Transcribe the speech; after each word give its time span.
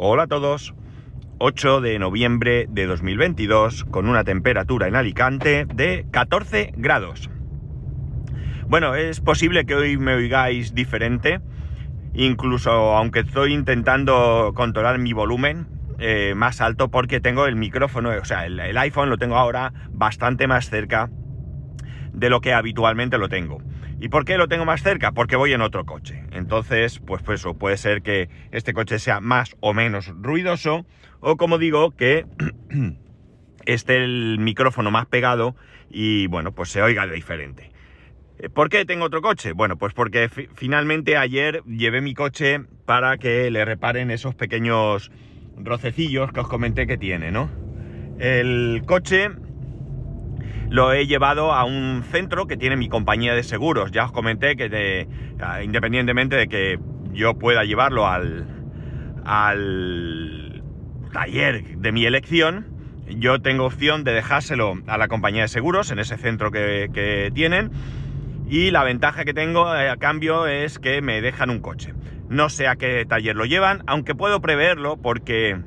Hola 0.00 0.22
a 0.22 0.26
todos. 0.28 0.74
8 1.38 1.80
de 1.80 1.98
noviembre 1.98 2.68
de 2.70 2.86
2022 2.86 3.82
con 3.82 4.08
una 4.08 4.22
temperatura 4.22 4.86
en 4.86 4.94
Alicante 4.94 5.66
de 5.74 6.06
14 6.12 6.72
grados. 6.76 7.28
Bueno, 8.68 8.94
es 8.94 9.20
posible 9.20 9.66
que 9.66 9.74
hoy 9.74 9.98
me 9.98 10.14
oigáis 10.14 10.72
diferente, 10.72 11.40
incluso 12.14 12.70
aunque 12.70 13.18
estoy 13.18 13.52
intentando 13.52 14.52
controlar 14.54 15.00
mi 15.00 15.12
volumen 15.14 15.66
eh, 15.98 16.34
más 16.36 16.60
alto 16.60 16.92
porque 16.92 17.18
tengo 17.18 17.46
el 17.46 17.56
micrófono, 17.56 18.10
o 18.10 18.24
sea, 18.24 18.46
el, 18.46 18.60
el 18.60 18.78
iPhone 18.78 19.10
lo 19.10 19.18
tengo 19.18 19.34
ahora 19.34 19.72
bastante 19.90 20.46
más 20.46 20.70
cerca 20.70 21.10
de 22.12 22.30
lo 22.30 22.40
que 22.40 22.52
habitualmente 22.52 23.18
lo 23.18 23.28
tengo. 23.28 23.58
¿Y 24.00 24.08
por 24.08 24.24
qué 24.24 24.36
lo 24.36 24.48
tengo 24.48 24.64
más 24.64 24.82
cerca? 24.82 25.12
Porque 25.12 25.36
voy 25.36 25.52
en 25.52 25.60
otro 25.60 25.84
coche. 25.84 26.22
Entonces, 26.30 27.00
pues, 27.00 27.22
pues 27.22 27.40
eso, 27.40 27.54
puede 27.54 27.76
ser 27.76 28.02
que 28.02 28.28
este 28.52 28.72
coche 28.72 28.98
sea 28.98 29.20
más 29.20 29.56
o 29.60 29.74
menos 29.74 30.12
ruidoso, 30.20 30.86
o 31.20 31.36
como 31.36 31.58
digo, 31.58 31.90
que 31.90 32.24
esté 33.66 33.96
el 33.96 34.38
micrófono 34.38 34.90
más 34.90 35.06
pegado 35.06 35.56
y 35.90 36.26
bueno, 36.28 36.52
pues 36.52 36.68
se 36.70 36.80
oiga 36.80 37.06
diferente. 37.06 37.72
Eh, 38.38 38.48
¿Por 38.48 38.68
qué 38.68 38.84
tengo 38.84 39.06
otro 39.06 39.20
coche? 39.20 39.52
Bueno, 39.52 39.76
pues 39.76 39.94
porque 39.94 40.28
finalmente 40.28 41.16
ayer 41.16 41.64
llevé 41.64 42.00
mi 42.00 42.14
coche 42.14 42.60
para 42.84 43.18
que 43.18 43.50
le 43.50 43.64
reparen 43.64 44.12
esos 44.12 44.34
pequeños 44.36 45.10
rocecillos 45.56 46.32
que 46.32 46.40
os 46.40 46.48
comenté 46.48 46.86
que 46.86 46.98
tiene, 46.98 47.32
¿no? 47.32 47.50
El 48.20 48.82
coche 48.86 49.30
lo 50.70 50.92
he 50.92 51.06
llevado 51.06 51.52
a 51.52 51.64
un 51.64 52.02
centro 52.10 52.46
que 52.46 52.56
tiene 52.56 52.76
mi 52.76 52.88
compañía 52.88 53.34
de 53.34 53.42
seguros. 53.42 53.90
Ya 53.90 54.04
os 54.04 54.12
comenté 54.12 54.56
que 54.56 55.08
ah, 55.40 55.62
independientemente 55.62 56.36
de 56.36 56.48
que 56.48 56.78
yo 57.12 57.34
pueda 57.38 57.64
llevarlo 57.64 58.06
al, 58.06 58.46
al 59.24 60.62
taller 61.12 61.78
de 61.78 61.92
mi 61.92 62.04
elección, 62.04 62.66
yo 63.08 63.40
tengo 63.40 63.64
opción 63.64 64.04
de 64.04 64.12
dejárselo 64.12 64.74
a 64.86 64.98
la 64.98 65.08
compañía 65.08 65.42
de 65.42 65.48
seguros 65.48 65.90
en 65.90 65.98
ese 65.98 66.16
centro 66.16 66.50
que, 66.50 67.30
tienen. 67.34 67.70
Y 68.48 68.70
la 68.70 68.82
ventaja 68.84 69.24
que 69.24 69.34
tengo 69.34 69.74
eh, 69.74 69.90
a 69.90 69.96
cambio 69.96 70.46
es 70.46 70.78
que 70.78 71.02
me 71.02 71.20
dejan 71.20 71.50
un 71.50 71.60
coche. 71.60 71.92
No 72.28 72.48
sé 72.48 72.66
a 72.66 72.76
qué 72.76 73.04
taller 73.06 73.36
lo 73.36 73.44
llevan, 73.44 73.82
aunque 73.86 74.14
puedo 74.14 74.40
preverlo 74.40 74.96
porque 74.96 75.58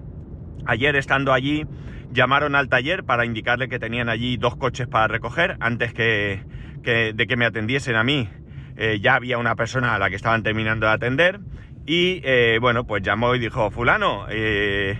ayer 0.65 0.95
estando 0.95 1.33
allí 1.33 1.65
llamaron 2.11 2.55
al 2.55 2.69
taller 2.69 3.03
para 3.03 3.25
indicarle 3.25 3.69
que 3.69 3.79
tenían 3.79 4.09
allí 4.09 4.37
dos 4.37 4.55
coches 4.55 4.87
para 4.87 5.07
recoger 5.07 5.57
antes 5.59 5.93
que, 5.93 6.43
de 6.83 7.27
que 7.27 7.37
me 7.37 7.45
atendiesen 7.45 7.95
a 7.95 8.03
mí. 8.03 8.29
Eh, 8.77 8.99
ya 9.01 9.15
había 9.15 9.37
una 9.37 9.55
persona 9.55 9.95
a 9.95 9.99
la 9.99 10.09
que 10.09 10.15
estaban 10.15 10.43
terminando 10.43 10.85
de 10.87 10.93
atender 10.93 11.39
y 11.85 12.21
eh, 12.23 12.57
bueno, 12.61 12.85
pues 12.85 13.03
llamó 13.03 13.35
y 13.35 13.39
dijo, 13.39 13.69
fulano, 13.69 14.25
eh, 14.29 14.97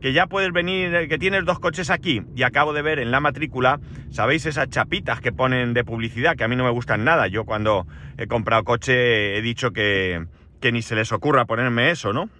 que 0.00 0.12
ya 0.12 0.26
puedes 0.26 0.52
venir, 0.52 1.08
que 1.08 1.18
tienes 1.18 1.44
dos 1.44 1.58
coches 1.58 1.90
aquí 1.90 2.22
y 2.34 2.42
acabo 2.42 2.72
de 2.72 2.82
ver 2.82 2.98
en 2.98 3.10
la 3.10 3.20
matrícula, 3.20 3.80
¿sabéis 4.10 4.46
esas 4.46 4.68
chapitas 4.70 5.20
que 5.20 5.32
ponen 5.32 5.74
de 5.74 5.84
publicidad? 5.84 6.36
Que 6.36 6.44
a 6.44 6.48
mí 6.48 6.56
no 6.56 6.64
me 6.64 6.70
gustan 6.70 7.04
nada. 7.04 7.26
Yo 7.26 7.44
cuando 7.44 7.86
he 8.16 8.26
comprado 8.26 8.64
coche 8.64 9.36
he 9.36 9.42
dicho 9.42 9.72
que, 9.72 10.26
que 10.60 10.72
ni 10.72 10.82
se 10.82 10.94
les 10.94 11.12
ocurra 11.12 11.44
ponerme 11.44 11.90
eso, 11.90 12.12
¿no? 12.12 12.30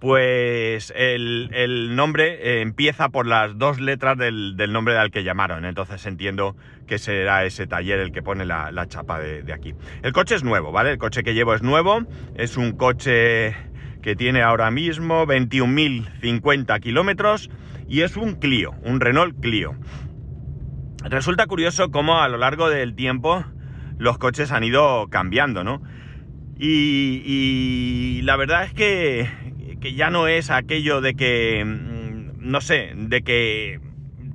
Pues 0.00 0.92
el, 0.96 1.94
nombre 1.94 2.38
eh, 2.40 2.62
empieza 2.62 3.10
por 3.10 3.26
las 3.26 3.58
dos 3.58 3.80
letras 3.80 4.16
del, 4.16 4.56
nombre 4.72 4.96
al 4.96 5.10
que 5.10 5.22
llamaron. 5.22 5.66
Entonces 5.66 6.04
entiendo 6.06 6.56
que 6.86 6.98
será 6.98 7.44
ese 7.44 7.66
taller 7.66 8.00
el 8.00 8.10
que 8.10 8.22
pone 8.22 8.46
la, 8.46 8.86
chapa 8.88 9.20
de, 9.20 9.52
aquí. 9.52 9.74
El 10.02 10.12
coche 10.12 10.34
es 10.34 10.42
nuevo, 10.42 10.72
¿vale? 10.72 10.92
El 10.92 10.98
coche 10.98 11.22
que 11.22 11.34
llevo 11.34 11.54
es 11.54 11.62
nuevo. 11.62 12.00
Es 12.34 12.56
un 12.56 12.72
coche 12.72 13.54
que 14.00 14.16
tiene 14.16 14.42
ahora 14.42 14.70
mismo 14.70 15.26
21.050 15.26 16.80
kilómetros 16.80 17.50
y 17.86 18.00
es 18.00 18.16
un 18.16 18.36
Clio, 18.36 18.72
un 18.82 19.00
Renault 19.00 19.38
Clio. 19.38 19.74
Resulta 21.04 21.46
curioso 21.46 21.90
cómo 21.90 22.20
a 22.20 22.28
lo 22.28 22.38
largo 22.38 22.70
del 22.70 22.94
tiempo 22.94 23.44
los 23.98 24.16
coches 24.16 24.50
han 24.50 24.64
ido 24.64 25.08
cambiando, 25.10 25.62
¿no? 25.62 25.82
y 26.62 28.20
la 28.22 28.36
verdad 28.36 28.64
es 28.64 28.74
que 28.74 29.26
que 29.80 29.94
ya 29.94 30.10
no 30.10 30.28
es 30.28 30.50
aquello 30.50 31.00
de 31.00 31.14
que, 31.14 31.64
mm, 31.64 32.50
no 32.50 32.60
sé, 32.60 32.92
de 32.94 33.22
que 33.22 33.80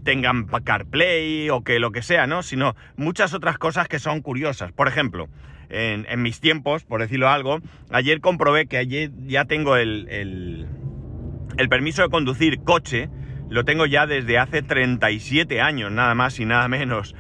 tengan 0.04 0.46
CarPlay 0.46 1.50
o 1.50 1.64
que 1.64 1.80
lo 1.80 1.92
que 1.92 2.02
sea, 2.02 2.28
¿no? 2.28 2.44
Sino 2.44 2.76
muchas 2.96 3.34
otras 3.34 3.58
cosas 3.58 3.88
que 3.88 4.00
son 4.00 4.22
curiosas. 4.22 4.72
Por 4.72 4.88
ejemplo, 4.88 5.28
en, 5.70 6.22
mis 6.22 6.40
tiempos, 6.40 6.84
por 6.84 7.02
decirlo 7.02 7.28
algo, 7.30 7.60
ayer 7.92 8.22
comprobé 8.22 8.68
que 8.68 8.78
ayer 8.78 9.12
ya 9.26 9.46
tengo 9.46 9.76
el, 9.76 10.08
el, 10.10 11.70
permiso 11.70 12.04
de 12.04 12.10
conducir 12.10 12.62
coche, 12.64 13.10
lo 13.50 13.66
tengo 13.66 13.86
ya 13.86 14.06
desde 14.06 14.38
hace 14.38 14.62
37 14.62 15.60
años, 15.60 15.92
nada 15.92 16.16
más 16.16 16.40
y 16.40 16.46
nada 16.46 16.68
menos. 16.68 17.16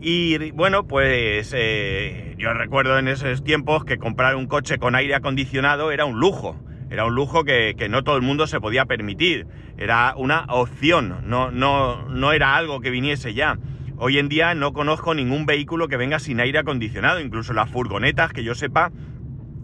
Y 0.00 0.50
bueno, 0.52 0.86
pues 0.86 1.52
eh, 1.56 2.34
yo 2.38 2.52
recuerdo 2.54 2.98
en 2.98 3.08
esos 3.08 3.44
tiempos 3.44 3.84
que 3.84 3.98
comprar 3.98 4.36
un 4.36 4.46
coche 4.46 4.78
con 4.78 4.94
aire 4.94 5.14
acondicionado 5.14 5.90
era 5.90 6.04
un 6.04 6.18
lujo. 6.18 6.56
Era 6.90 7.04
un 7.04 7.14
lujo 7.14 7.44
que, 7.44 7.74
no 7.88 8.02
todo 8.02 8.16
el 8.16 8.22
mundo 8.22 8.48
se 8.48 8.60
podía 8.60 8.84
permitir. 8.84 9.46
Era 9.78 10.14
una 10.16 10.44
opción, 10.48 11.22
no, 11.24 11.50
no, 11.52 12.08
no 12.08 12.32
era 12.32 12.56
algo 12.56 12.80
que 12.80 12.90
viniese 12.90 13.32
ya. 13.32 13.58
Hoy 13.96 14.18
en 14.18 14.28
día 14.28 14.54
no 14.54 14.72
conozco 14.72 15.14
ningún 15.14 15.46
vehículo 15.46 15.86
que 15.86 15.96
venga 15.96 16.18
sin 16.18 16.40
aire 16.40 16.58
acondicionado, 16.58 17.20
incluso 17.20 17.52
las 17.52 17.70
furgonetas, 17.70 18.32
que 18.32 18.42
yo 18.42 18.54
sepa, 18.54 18.90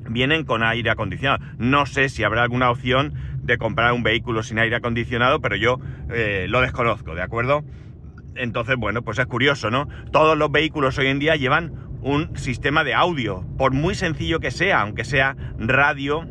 vienen 0.08 0.44
con 0.44 0.62
aire 0.62 0.90
acondicionado. 0.90 1.44
No 1.58 1.86
sé 1.86 2.08
si 2.08 2.22
habrá 2.22 2.42
alguna 2.42 2.70
opción 2.70 3.14
de 3.42 3.58
comprar 3.58 3.92
un 3.92 4.04
vehículo 4.04 4.44
sin 4.44 4.58
aire 4.58 4.76
acondicionado, 4.76 5.40
pero 5.40 5.56
yo 5.56 5.78
eh, 6.10 6.46
lo 6.48 6.60
desconozco, 6.60 7.14
¿de 7.14 7.22
acuerdo? 7.22 7.64
Entonces, 8.36 8.76
bueno, 8.76 9.02
pues 9.02 9.18
es 9.18 9.26
curioso, 9.26 9.70
¿no? 9.70 9.88
Todos 10.12 10.36
los 10.38 10.52
vehículos 10.52 10.96
hoy 10.98 11.08
en 11.08 11.18
día 11.18 11.34
llevan 11.34 11.72
un 12.02 12.36
sistema 12.36 12.84
de 12.84 12.94
audio, 12.94 13.44
por 13.58 13.72
muy 13.72 13.94
sencillo 13.94 14.38
que 14.38 14.50
sea, 14.50 14.82
aunque 14.82 15.04
sea 15.04 15.36
radio 15.58 16.28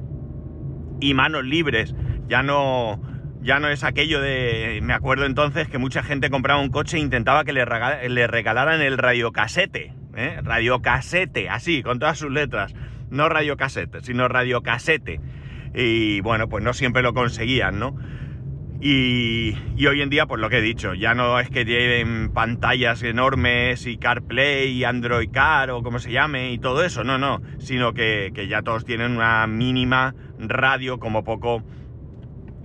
y 0.99 1.13
manos 1.13 1.43
libres. 1.45 1.95
Ya 2.27 2.43
no, 2.43 3.01
ya 3.41 3.59
no 3.59 3.69
es 3.69 3.83
aquello 3.83 4.21
de... 4.21 4.79
Me 4.81 4.93
acuerdo 4.93 5.25
entonces 5.25 5.67
que 5.67 5.77
mucha 5.77 6.01
gente 6.03 6.29
compraba 6.29 6.59
un 6.59 6.69
coche 6.69 6.97
e 6.97 6.99
intentaba 6.99 7.43
que 7.43 7.53
le, 7.53 7.63
regalaran 7.65 8.81
el 8.81 8.97
radiocasete. 8.97 9.93
¿eh? 10.15 10.39
Radiocasete, 10.43 11.49
así, 11.49 11.83
con 11.83 11.99
todas 11.99 12.17
sus 12.17 12.31
letras. 12.31 12.73
No 13.11 13.29
radiocasete, 13.29 14.01
sino 14.01 14.27
radiocasete. 14.27 15.21
Y 15.75 16.21
bueno, 16.21 16.49
pues 16.49 16.63
no 16.63 16.73
siempre 16.73 17.03
lo 17.03 17.13
conseguían, 17.13 17.77
¿no? 17.77 17.95
Y, 18.81 19.55
y, 19.77 19.87
hoy 19.87 20.01
en 20.01 20.09
día, 20.09 20.25
pues 20.25 20.41
lo 20.41 20.49
que 20.49 20.57
he 20.57 20.61
dicho, 20.61 20.93
ya 20.93 21.15
no 21.15 21.39
es 21.39 21.49
que 21.49 21.65
lleven 21.65 22.31
pantallas 22.33 23.03
enormes 23.03 23.87
y 23.87 23.97
CarPlay 23.97 24.69
y 24.69 24.83
Android 24.83 25.29
Car 25.31 25.71
o 25.71 25.81
como 25.81 25.99
se 25.99 26.11
llame 26.11 26.51
y 26.51 26.59
todo 26.59 26.83
eso, 26.83 27.03
no, 27.03 27.17
no, 27.17 27.41
sino 27.57 27.93
que, 27.93 28.31
que 28.35 28.47
ya 28.47 28.63
todos 28.63 28.85
tienen 28.85 29.13
una 29.13 29.47
mínima 29.47 30.13
radio 30.39 30.99
como 30.99 31.23
poco 31.23 31.63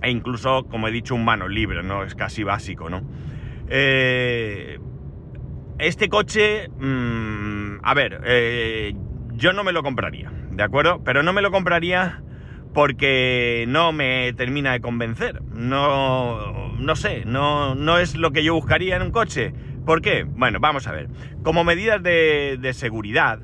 e 0.01 0.09
incluso, 0.09 0.65
como 0.67 0.87
he 0.87 0.91
dicho, 0.91 1.15
un 1.15 1.23
mano 1.23 1.47
libre, 1.47 1.83
¿no? 1.83 2.03
Es 2.03 2.15
casi 2.15 2.43
básico, 2.43 2.89
¿no? 2.89 3.01
Eh, 3.69 4.79
este 5.77 6.09
coche, 6.09 6.69
mm, 6.69 7.79
a 7.83 7.93
ver, 7.93 8.21
eh, 8.25 8.93
yo 9.33 9.53
no 9.53 9.63
me 9.63 9.71
lo 9.71 9.83
compraría, 9.83 10.31
¿de 10.51 10.63
acuerdo? 10.63 11.03
Pero 11.03 11.23
no 11.23 11.33
me 11.33 11.41
lo 11.41 11.51
compraría 11.51 12.23
porque 12.73 13.65
no 13.67 13.91
me 13.91 14.33
termina 14.33 14.71
de 14.71 14.81
convencer. 14.81 15.41
No, 15.43 16.73
no 16.77 16.95
sé, 16.95 17.23
no, 17.25 17.75
no 17.75 17.97
es 17.97 18.15
lo 18.15 18.31
que 18.31 18.43
yo 18.43 18.53
buscaría 18.53 18.95
en 18.95 19.03
un 19.03 19.11
coche. 19.11 19.53
¿Por 19.85 20.01
qué? 20.01 20.23
Bueno, 20.23 20.59
vamos 20.59 20.87
a 20.87 20.91
ver. 20.91 21.09
Como 21.43 21.63
medidas 21.63 22.01
de, 22.01 22.57
de 22.59 22.73
seguridad, 22.73 23.39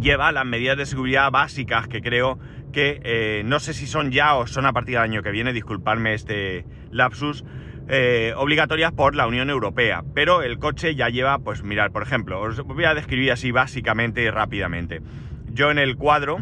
lleva 0.00 0.32
las 0.32 0.44
medidas 0.44 0.76
de 0.76 0.86
seguridad 0.86 1.30
básicas 1.30 1.88
que 1.88 2.02
creo 2.02 2.38
que 2.72 3.00
eh, 3.04 3.42
no 3.44 3.60
sé 3.60 3.74
si 3.74 3.86
son 3.86 4.10
ya 4.10 4.34
o 4.34 4.46
son 4.46 4.66
a 4.66 4.72
partir 4.72 4.94
del 4.94 5.04
año 5.04 5.22
que 5.22 5.30
viene, 5.30 5.52
disculpadme 5.52 6.14
este 6.14 6.64
lapsus, 6.90 7.44
eh, 7.88 8.32
obligatorias 8.36 8.92
por 8.92 9.14
la 9.14 9.26
Unión 9.26 9.50
Europea. 9.50 10.02
Pero 10.14 10.42
el 10.42 10.58
coche 10.58 10.94
ya 10.94 11.08
lleva, 11.08 11.38
pues 11.38 11.62
mirar, 11.62 11.92
por 11.92 12.02
ejemplo, 12.02 12.40
os 12.40 12.60
voy 12.62 12.84
a 12.84 12.94
describir 12.94 13.32
así 13.32 13.50
básicamente 13.50 14.22
y 14.22 14.30
rápidamente. 14.30 15.00
Yo 15.50 15.70
en 15.70 15.78
el 15.78 15.96
cuadro, 15.96 16.38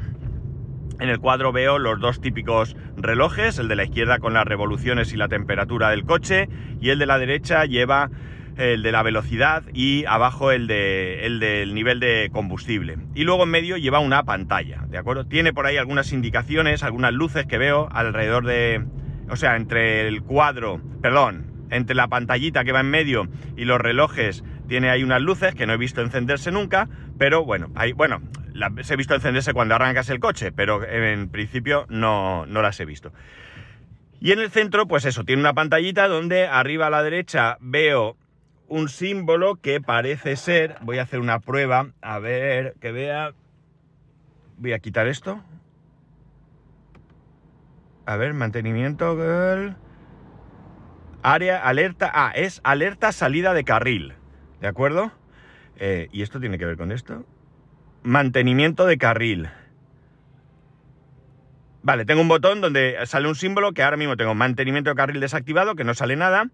en 1.01 1.09
el 1.09 1.19
cuadro 1.19 1.53
veo 1.53 1.79
los 1.79 1.99
dos 1.99 2.21
típicos 2.21 2.77
relojes, 2.97 3.59
el 3.59 3.69
de 3.69 3.77
la 3.77 3.85
izquierda 3.85 4.19
con 4.19 4.35
las 4.35 4.45
revoluciones 4.45 5.13
y 5.13 5.17
la 5.17 5.29
temperatura 5.29 5.91
del 5.91 6.05
coche, 6.05 6.49
y 6.81 6.91
el 6.91 6.99
de 6.99 7.07
la 7.07 7.19
derecha 7.19 7.65
lleva 7.65 8.11
el 8.61 8.83
de 8.83 8.93
la 8.93 9.03
velocidad 9.03 9.65
y 9.73 10.05
abajo 10.07 10.53
el, 10.53 10.67
de, 10.67 11.27
el 11.27 11.41
del 11.41 11.75
nivel 11.75 11.99
de 11.99 12.31
combustible. 12.33 12.99
Y 13.15 13.25
luego 13.25 13.45
en 13.45 13.51
medio 13.51 13.77
lleva 13.77 13.99
una 13.99 14.25
pantalla, 14.25 14.85
¿de 14.89 14.99
acuerdo? 14.99 15.27
Tiene 15.27 15.53
por 15.53 15.67
ahí 15.67 15.77
algunas 15.77 16.13
indicaciones, 16.13 16.83
algunas 16.83 17.13
luces 17.13 17.47
que 17.47 17.59
veo 17.59 17.89
alrededor 17.91 18.47
de... 18.47 18.85
O 19.29 19.37
sea, 19.37 19.57
entre 19.57 20.09
el 20.09 20.23
cuadro, 20.23 20.81
perdón, 21.01 21.67
entre 21.71 21.95
la 21.95 22.09
pantallita 22.09 22.65
que 22.65 22.73
va 22.73 22.81
en 22.81 22.91
medio 22.91 23.29
y 23.57 23.65
los 23.65 23.81
relojes 23.81 24.45
tiene 24.69 24.91
ahí 24.91 25.03
unas 25.03 25.23
luces 25.23 25.55
que 25.55 25.67
no 25.67 25.73
he 25.73 25.77
visto 25.77 26.01
encenderse 26.01 26.51
nunca, 26.51 26.89
pero 27.19 27.45
bueno, 27.45 27.71
hay, 27.75 27.93
bueno, 27.93 28.23
las 28.53 28.91
he 28.91 28.97
visto 28.97 29.15
encenderse 29.15 29.53
cuando 29.53 29.75
arrancas 29.75 30.11
el 30.11 30.21
coche, 30.21 30.53
pero 30.53 30.85
en 30.85 31.29
principio 31.29 31.87
no, 31.89 32.47
no 32.47 32.63
las 32.63 32.79
he 32.81 32.85
visto. 32.85 33.13
Y 34.21 34.33
en 34.33 34.41
el 34.41 34.51
centro, 34.51 34.87
pues 34.87 35.07
eso, 35.07 35.25
tiene 35.25 35.41
una 35.41 35.55
pantallita 35.55 36.07
donde 36.07 36.47
arriba 36.47 36.89
a 36.89 36.91
la 36.91 37.03
derecha 37.03 37.57
veo 37.61 38.17
un 38.71 38.89
símbolo 38.89 39.57
que 39.57 39.81
parece 39.81 40.37
ser, 40.37 40.77
voy 40.81 40.99
a 40.99 41.03
hacer 41.03 41.19
una 41.19 41.41
prueba, 41.41 41.89
a 42.01 42.21
ver, 42.21 42.77
que 42.81 42.93
vea, 42.93 43.35
voy 44.59 44.73
a 44.73 44.79
quitar 44.79 45.09
esto. 45.09 45.43
A 48.07 48.17
ver, 48.17 48.33
mantenimiento, 48.33 49.19
área, 51.23 51.63
alerta, 51.63 52.11
ah, 52.15 52.33
es 52.35 52.61
alerta 52.63 53.11
salida 53.11 53.55
de 53.55 53.65
carril, 53.65 54.15
¿de 54.61 54.69
acuerdo? 54.69 55.11
Eh, 55.77 56.09
¿Y 56.13 56.23
esto 56.23 56.39
tiene 56.39 56.57
que 56.57 56.65
ver 56.65 56.77
con 56.77 56.93
esto? 56.93 57.27
Mantenimiento 58.05 58.87
de 58.87 58.99
carril. 58.99 59.51
Vale, 61.83 62.05
tengo 62.05 62.21
un 62.21 62.29
botón 62.29 62.61
donde 62.61 62.99
sale 63.07 63.27
un 63.27 63.35
símbolo 63.35 63.73
que 63.73 63.83
ahora 63.83 63.97
mismo 63.97 64.17
tengo 64.17 64.35
mantenimiento 64.37 64.91
de 64.91 64.97
carril 64.97 65.21
desactivado, 65.21 65.75
que 65.75 65.85
no 65.85 65.95
sale 65.95 66.15
nada. 66.15 66.51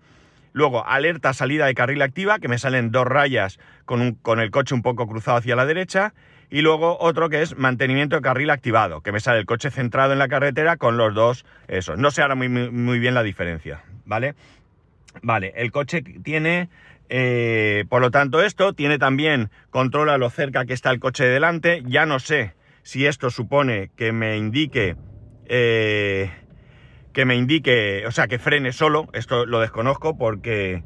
Luego, 0.57 0.87
alerta 0.87 1.35
salida 1.35 1.67
de 1.67 1.75
carril 1.75 2.01
activa, 2.01 2.39
que 2.39 2.49
me 2.49 2.57
salen 2.57 2.91
dos 2.91 3.07
rayas 3.07 3.59
con, 3.85 4.15
con 4.15 4.41
el 4.41 4.51
coche 4.51 4.75
un 4.75 4.81
poco 4.81 5.07
cruzado 5.07 5.37
hacia 5.37 5.55
la 5.55 5.67
derecha. 5.67 6.15
Y 6.49 6.63
luego 6.63 6.97
otro 6.99 7.29
que 7.29 7.43
es 7.43 7.59
mantenimiento 7.59 8.17
de 8.17 8.23
carril 8.23 8.49
activado, 8.49 9.03
que 9.03 9.13
me 9.13 9.21
sale 9.21 9.41
el 9.41 9.45
coche 9.45 9.71
centrado 9.71 10.15
en 10.15 10.19
la 10.19 10.29
carretera 10.29 10.79
con 10.79 10.97
los 10.97 11.13
dos 11.13 11.45
esos. 11.69 11.99
No 11.99 12.11
sé 12.11 12.23
ahora 12.23 12.37
muy, 12.37 12.49
muy 12.49 12.99
bien 12.99 13.13
la 13.13 13.23
diferencia, 13.23 13.83
¿vale? 14.07 14.35
Vale, 15.21 15.53
el 15.57 15.71
coche 15.71 16.01
tiene 16.01 16.71
eh, 17.11 17.85
por 17.91 18.01
lo 18.01 18.11
tanto, 18.11 18.43
esto 18.43 18.73
tiene 18.73 18.99
también, 18.99 19.51
controla 19.69 20.17
lo 20.17 20.31
cerca 20.31 20.65
que 20.65 20.73
está 20.73 20.91
el 20.91 21.01
coche 21.01 21.25
de 21.25 21.35
delante. 21.35 21.83
Ya 21.85 22.07
no 22.07 22.19
sé 22.19 22.55
si 22.83 23.05
esto 23.05 23.29
supone 23.29 23.91
que 23.95 24.13
me 24.13 24.39
indique, 24.39 24.97
eh, 25.51 26.31
que 27.17 27.25
me 27.25 27.35
indique, 27.35 28.05
o 28.07 28.11
sea, 28.11 28.29
que 28.29 28.39
frene 28.39 28.73
solo. 28.73 29.09
Esto 29.15 29.47
lo 29.47 29.61
desconozco 29.61 30.19
porque, 30.19 30.83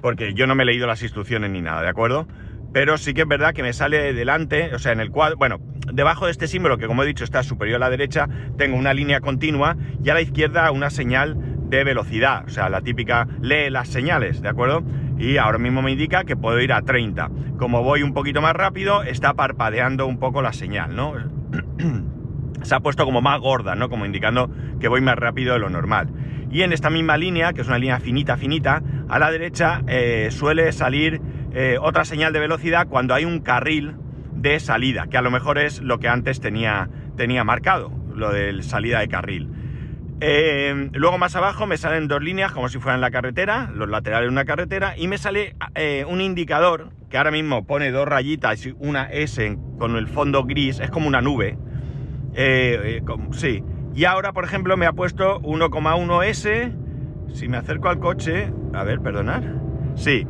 porque 0.00 0.32
yo 0.32 0.46
no 0.46 0.54
me 0.54 0.62
he 0.62 0.66
leído 0.66 0.86
las 0.86 1.02
instrucciones 1.02 1.50
ni 1.50 1.60
nada, 1.60 1.82
¿de 1.82 1.88
acuerdo? 1.88 2.28
Pero 2.72 2.98
sí 2.98 3.14
que 3.14 3.22
es 3.22 3.26
verdad 3.26 3.52
que 3.52 3.64
me 3.64 3.72
sale 3.72 4.12
delante, 4.12 4.72
o 4.76 4.78
sea, 4.78 4.92
en 4.92 5.00
el 5.00 5.10
cuadro, 5.10 5.36
bueno, 5.38 5.58
debajo 5.92 6.26
de 6.26 6.30
este 6.30 6.46
símbolo, 6.46 6.78
que 6.78 6.86
como 6.86 7.02
he 7.02 7.06
dicho 7.06 7.24
está 7.24 7.42
superior 7.42 7.78
a 7.78 7.78
la 7.80 7.90
derecha, 7.90 8.28
tengo 8.56 8.76
una 8.76 8.94
línea 8.94 9.18
continua 9.18 9.76
y 10.00 10.08
a 10.08 10.14
la 10.14 10.20
izquierda 10.20 10.70
una 10.70 10.88
señal 10.88 11.36
de 11.68 11.82
velocidad, 11.82 12.44
o 12.46 12.50
sea, 12.50 12.68
la 12.68 12.82
típica 12.82 13.26
lee 13.40 13.68
las 13.68 13.88
señales, 13.88 14.40
¿de 14.40 14.50
acuerdo? 14.50 14.84
y 15.18 15.36
ahora 15.36 15.58
mismo 15.58 15.82
me 15.82 15.90
indica 15.90 16.22
que 16.22 16.36
puedo 16.36 16.60
ir 16.60 16.72
a 16.72 16.82
30. 16.82 17.28
Como 17.58 17.82
voy 17.82 18.04
un 18.04 18.14
poquito 18.14 18.40
más 18.40 18.54
rápido, 18.54 19.02
está 19.02 19.34
parpadeando 19.34 20.06
un 20.06 20.20
poco 20.20 20.42
la 20.42 20.52
señal, 20.52 20.94
¿no? 20.94 21.14
Se 22.62 22.74
ha 22.74 22.80
puesto 22.80 23.04
como 23.04 23.20
más 23.20 23.40
gorda, 23.40 23.74
¿no? 23.74 23.88
Como 23.88 24.06
indicando 24.06 24.50
que 24.80 24.88
voy 24.88 25.00
más 25.00 25.16
rápido 25.16 25.54
de 25.54 25.58
lo 25.58 25.68
normal. 25.70 26.08
Y 26.50 26.62
en 26.62 26.72
esta 26.72 26.90
misma 26.90 27.16
línea, 27.16 27.54
que 27.54 27.62
es 27.62 27.66
una 27.66 27.78
línea 27.78 27.98
finita, 27.98 28.36
finita, 28.36 28.82
a 29.08 29.18
la 29.18 29.30
derecha 29.30 29.82
eh, 29.86 30.28
suele 30.30 30.70
salir 30.72 31.20
eh, 31.54 31.78
otra 31.80 32.04
señal 32.04 32.32
de 32.32 32.40
velocidad 32.40 32.88
cuando 32.88 33.14
hay 33.14 33.24
un 33.24 33.40
carril 33.40 33.96
de 34.34 34.60
salida, 34.60 35.06
que 35.06 35.16
a 35.16 35.22
lo 35.22 35.30
mejor 35.30 35.58
es 35.58 35.80
lo 35.80 35.98
que 35.98 36.08
antes 36.08 36.40
tenía, 36.40 36.90
tenía 37.16 37.42
marcado, 37.42 37.90
lo 38.14 38.30
de 38.32 38.62
salida 38.62 39.00
de 39.00 39.08
carril. 39.08 39.48
Eh, 40.20 40.90
luego 40.92 41.16
más 41.16 41.34
abajo 41.36 41.66
me 41.66 41.78
salen 41.78 42.06
dos 42.06 42.22
líneas 42.22 42.52
como 42.52 42.68
si 42.68 42.78
fueran 42.78 43.00
la 43.00 43.10
carretera, 43.10 43.70
los 43.74 43.88
laterales 43.88 44.26
de 44.26 44.32
una 44.32 44.44
carretera, 44.44 44.94
y 44.96 45.08
me 45.08 45.18
sale 45.18 45.56
un 46.06 46.20
indicador 46.20 46.90
que 47.08 47.18
ahora 47.18 47.30
mismo 47.30 47.66
pone 47.66 47.90
dos 47.90 48.06
rayitas 48.06 48.64
y 48.66 48.74
una 48.78 49.04
S 49.10 49.58
con 49.78 49.96
el 49.96 50.06
fondo 50.06 50.44
gris, 50.44 50.80
es 50.80 50.90
como 50.90 51.08
una 51.08 51.20
nube. 51.22 51.58
Eh, 52.34 53.02
sí. 53.32 53.62
Y 53.94 54.04
ahora, 54.04 54.32
por 54.32 54.44
ejemplo, 54.44 54.76
me 54.76 54.86
ha 54.86 54.92
puesto 54.92 55.40
1,1S. 55.40 56.72
Si 57.34 57.48
me 57.48 57.56
acerco 57.56 57.88
al 57.88 57.98
coche, 57.98 58.52
a 58.72 58.84
ver, 58.84 59.00
perdonar. 59.00 59.60
Sí, 59.94 60.26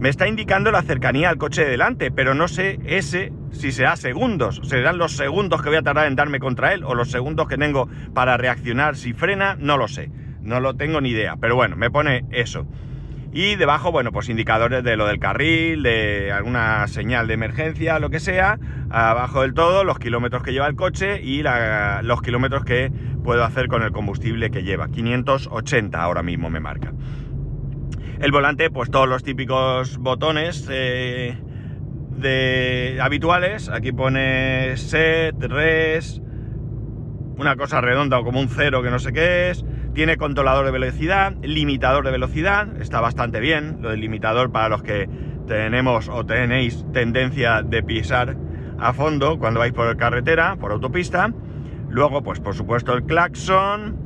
me 0.00 0.08
está 0.08 0.26
indicando 0.26 0.70
la 0.70 0.80
cercanía 0.80 1.28
al 1.28 1.36
coche 1.36 1.62
de 1.62 1.70
delante, 1.72 2.10
pero 2.10 2.34
no 2.34 2.48
sé 2.48 2.80
ese 2.86 3.34
si 3.50 3.70
será 3.70 3.96
segundos. 3.96 4.60
Serán 4.64 4.96
los 4.96 5.12
segundos 5.12 5.60
que 5.60 5.68
voy 5.68 5.76
a 5.76 5.82
tardar 5.82 6.06
en 6.06 6.16
darme 6.16 6.40
contra 6.40 6.72
él 6.72 6.84
o 6.84 6.94
los 6.94 7.10
segundos 7.10 7.48
que 7.48 7.58
tengo 7.58 7.86
para 8.14 8.38
reaccionar 8.38 8.96
si 8.96 9.12
frena, 9.12 9.56
no 9.58 9.76
lo 9.76 9.88
sé. 9.88 10.10
No 10.40 10.58
lo 10.60 10.74
tengo 10.74 11.02
ni 11.02 11.10
idea, 11.10 11.36
pero 11.36 11.54
bueno, 11.54 11.76
me 11.76 11.90
pone 11.90 12.24
eso. 12.30 12.66
Y 13.32 13.54
debajo, 13.54 13.92
bueno, 13.92 14.10
pues 14.10 14.28
indicadores 14.28 14.82
de 14.82 14.96
lo 14.96 15.06
del 15.06 15.20
carril, 15.20 15.84
de 15.84 16.32
alguna 16.32 16.88
señal 16.88 17.28
de 17.28 17.34
emergencia, 17.34 18.00
lo 18.00 18.10
que 18.10 18.18
sea. 18.18 18.58
Abajo 18.90 19.42
del 19.42 19.54
todo, 19.54 19.84
los 19.84 20.00
kilómetros 20.00 20.42
que 20.42 20.52
lleva 20.52 20.66
el 20.66 20.74
coche 20.74 21.22
y 21.22 21.42
los 21.42 22.22
kilómetros 22.22 22.64
que 22.64 22.90
puedo 23.22 23.44
hacer 23.44 23.68
con 23.68 23.82
el 23.82 23.92
combustible 23.92 24.50
que 24.50 24.64
lleva. 24.64 24.88
580 24.88 26.02
ahora 26.02 26.24
mismo 26.24 26.50
me 26.50 26.58
marca. 26.58 26.92
El 28.20 28.32
volante, 28.32 28.68
pues 28.68 28.90
todos 28.90 29.08
los 29.08 29.22
típicos 29.22 29.96
botones 29.98 30.68
eh, 30.70 31.38
de 32.16 32.98
habituales. 33.00 33.68
Aquí 33.68 33.92
pone 33.92 34.76
set, 34.76 35.40
res, 35.40 36.20
una 37.38 37.54
cosa 37.56 37.80
redonda 37.80 38.18
o 38.18 38.24
como 38.24 38.40
un 38.40 38.48
cero 38.48 38.82
que 38.82 38.90
no 38.90 38.98
sé 38.98 39.12
qué 39.12 39.50
es. 39.50 39.64
Tiene 39.94 40.16
controlador 40.16 40.66
de 40.66 40.70
velocidad, 40.70 41.34
limitador 41.42 42.04
de 42.04 42.12
velocidad, 42.12 42.80
está 42.80 43.00
bastante 43.00 43.40
bien. 43.40 43.78
Lo 43.80 43.90
del 43.90 44.00
limitador 44.00 44.52
para 44.52 44.68
los 44.68 44.82
que 44.82 45.08
tenemos 45.48 46.08
o 46.08 46.24
tenéis 46.24 46.84
tendencia 46.92 47.62
de 47.62 47.82
pisar 47.82 48.36
a 48.78 48.92
fondo 48.92 49.38
cuando 49.38 49.60
vais 49.60 49.72
por 49.72 49.96
carretera, 49.96 50.56
por 50.56 50.70
autopista. 50.70 51.32
Luego, 51.88 52.22
pues 52.22 52.38
por 52.38 52.54
supuesto 52.54 52.94
el 52.94 53.02
claxon, 53.04 53.96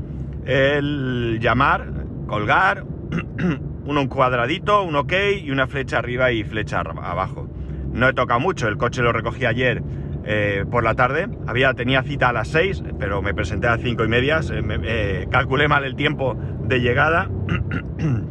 el 0.47 1.39
llamar, 1.41 1.87
colgar, 2.27 2.85
un 3.85 4.09
cuadradito, 4.09 4.83
un 4.83 4.97
ok 4.97 5.13
y 5.43 5.51
una 5.51 5.67
flecha 5.67 5.99
arriba 5.99 6.33
y 6.33 6.45
flecha 6.45 6.81
abajo. 6.81 7.47
No 7.93 8.09
he 8.09 8.15
tocado 8.15 8.41
mucho, 8.41 8.69
el 8.69 8.79
coche 8.79 9.03
lo 9.03 9.13
recogí 9.13 9.45
ayer 9.45 9.83
eh, 10.25 10.65
por 10.71 10.85
la 10.85 10.95
tarde. 10.95 11.29
Había, 11.47 11.75
tenía 11.75 12.03
cita 12.03 12.29
a 12.29 12.33
las 12.33 12.49
6, 12.49 12.83
pero 12.99 13.23
me 13.23 13.35
presenté 13.35 13.67
a 13.67 13.73
las 13.73 13.81
5 13.81 14.05
y 14.05 14.09
media. 14.09 14.41
Eh, 14.51 15.27
calculé 15.31 15.69
mal 15.69 15.85
el 15.85 15.97
tiempo 15.97 16.37
de 16.65 16.81
llegada. 16.81 17.31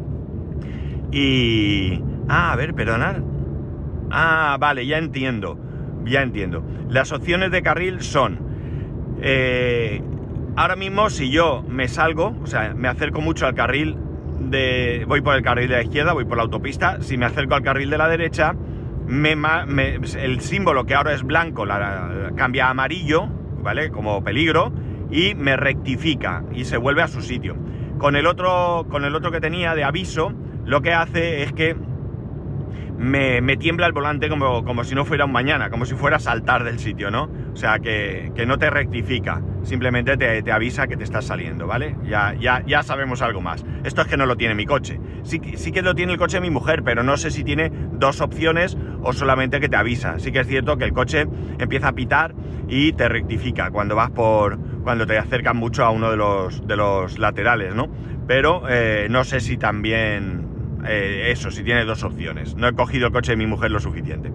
y... 1.12 2.02
Ah, 2.30 2.54
a 2.54 2.56
ver, 2.56 2.74
perdonar. 2.74 3.22
Ah, 4.12 4.58
vale, 4.60 4.86
ya 4.86 4.98
entiendo. 4.98 5.60
Ya 6.06 6.22
entiendo. 6.22 6.64
Las 6.90 7.12
opciones 7.12 7.52
de 7.52 7.62
carril 7.62 8.02
son... 8.02 8.40
Eh, 9.22 10.02
ahora 10.56 10.76
mismo 10.76 11.10
si 11.10 11.30
yo 11.30 11.64
me 11.68 11.88
salgo, 11.88 12.36
o 12.42 12.48
sea, 12.48 12.74
me 12.74 12.88
acerco 12.88 13.22
mucho 13.22 13.46
al 13.46 13.56
carril 13.56 13.98
voy 15.08 15.22
por 15.22 15.36
el 15.36 15.44
carril 15.44 15.70
de 15.70 15.76
la 15.76 15.84
izquierda, 15.84 16.14
voy 16.14 16.26
por 16.26 16.38
la 16.38 16.44
autopista, 16.44 17.02
si 17.02 17.18
me 17.18 17.26
acerco 17.26 17.56
al 17.56 17.64
carril 17.64 17.90
de 17.90 17.98
la 17.98 18.08
derecha, 18.08 18.56
el 19.08 20.40
símbolo 20.42 20.86
que 20.86 20.96
ahora 20.96 21.14
es 21.14 21.24
blanco 21.24 21.66
cambia 22.36 22.68
a 22.68 22.70
amarillo, 22.72 23.28
¿vale? 23.62 23.92
Como 23.92 24.24
peligro, 24.24 24.74
y 25.12 25.36
me 25.36 25.56
rectifica 25.56 26.44
y 26.54 26.66
se 26.66 26.78
vuelve 26.78 27.02
a 27.02 27.08
su 27.08 27.22
sitio. 27.22 27.56
Con 27.98 28.16
el 28.16 28.26
otro, 28.26 28.86
con 28.90 29.06
el 29.06 29.16
otro 29.16 29.32
que 29.32 29.40
tenía 29.40 29.76
de 29.76 29.84
aviso, 29.84 30.34
lo 30.66 30.82
que 30.82 30.94
hace 30.94 31.44
es 31.44 31.54
que 31.54 31.76
me, 32.98 33.58
tiembla 33.58 33.86
el 33.86 33.94
volante 33.94 34.30
como, 34.30 34.64
como, 34.64 34.84
si 34.84 34.96
no 34.96 35.06
fuera 35.06 35.26
un 35.26 35.32
mañana, 35.32 35.70
como 35.70 35.86
si 35.86 35.94
fuera 35.96 36.18
a 36.18 36.20
saltar 36.20 36.64
del 36.64 36.80
sitio, 36.80 37.12
¿no? 37.12 37.30
O 37.54 37.56
sea, 37.56 37.80
que, 37.80 38.32
no 38.48 38.58
te 38.58 38.70
rectifica, 38.70 39.42
simplemente 39.64 40.18
te, 40.18 40.52
avisa 40.52 40.88
que 40.88 40.98
te 40.98 41.04
estás 41.04 41.26
saliendo, 41.26 41.68
¿vale? 41.68 41.96
Ya, 42.04 42.34
ya, 42.34 42.64
ya 42.66 42.84
sabemos 42.84 43.22
algo 43.22 43.42
más. 43.42 43.66
Esto 43.84 44.02
es 44.02 44.08
que 44.08 44.18
no 44.18 44.26
lo 44.26 44.38
tiene 44.38 44.56
mi 44.56 44.66
coche. 44.66 45.00
Sí, 45.24 45.40
sí 45.56 45.72
que 45.72 45.82
lo 45.82 45.96
tiene 45.96 46.14
el 46.14 46.18
coche 46.18 46.38
de 46.38 46.42
mi 46.42 46.50
mujer, 46.50 46.84
pero 46.84 47.04
no 47.04 47.18
sé 47.18 47.32
si 47.32 47.44
tiene 47.44 47.72
dos 47.94 48.22
opciones 48.22 48.78
o 49.04 49.14
solamente 49.14 49.60
que 49.60 49.70
te 49.70 49.76
avisa. 49.76 50.20
Sí 50.20 50.32
que 50.32 50.40
es 50.40 50.48
cierto 50.48 50.78
que 50.78 50.86
el 50.86 50.94
coche 50.94 51.28
empieza 51.60 51.90
a 51.90 51.94
pitar 51.94 52.34
y 52.68 52.94
te 52.94 53.08
rectifica 53.10 53.70
cuando 53.72 53.96
vas 53.96 54.10
por. 54.12 54.58
cuando 54.84 55.06
te 55.06 55.18
acercas 55.18 55.56
mucho 55.56 55.84
a 55.84 55.92
uno 55.92 56.10
de 56.10 56.18
los, 56.18 56.66
de 56.66 56.76
los 56.76 57.20
laterales, 57.20 57.76
¿no? 57.76 57.90
Pero 58.28 58.64
eh, 58.70 59.08
no 59.10 59.24
sé 59.24 59.40
si 59.42 59.58
también 59.58 60.48
eh, 60.86 61.30
eso, 61.32 61.52
si 61.52 61.64
tiene 61.64 61.86
dos 61.86 62.04
opciones. 62.04 62.56
No 62.56 62.68
he 62.68 62.74
cogido 62.74 63.08
el 63.08 63.14
coche 63.14 63.34
de 63.34 63.38
mi 63.38 63.48
mujer 63.48 63.72
lo 63.72 63.80
suficiente. 63.80 64.32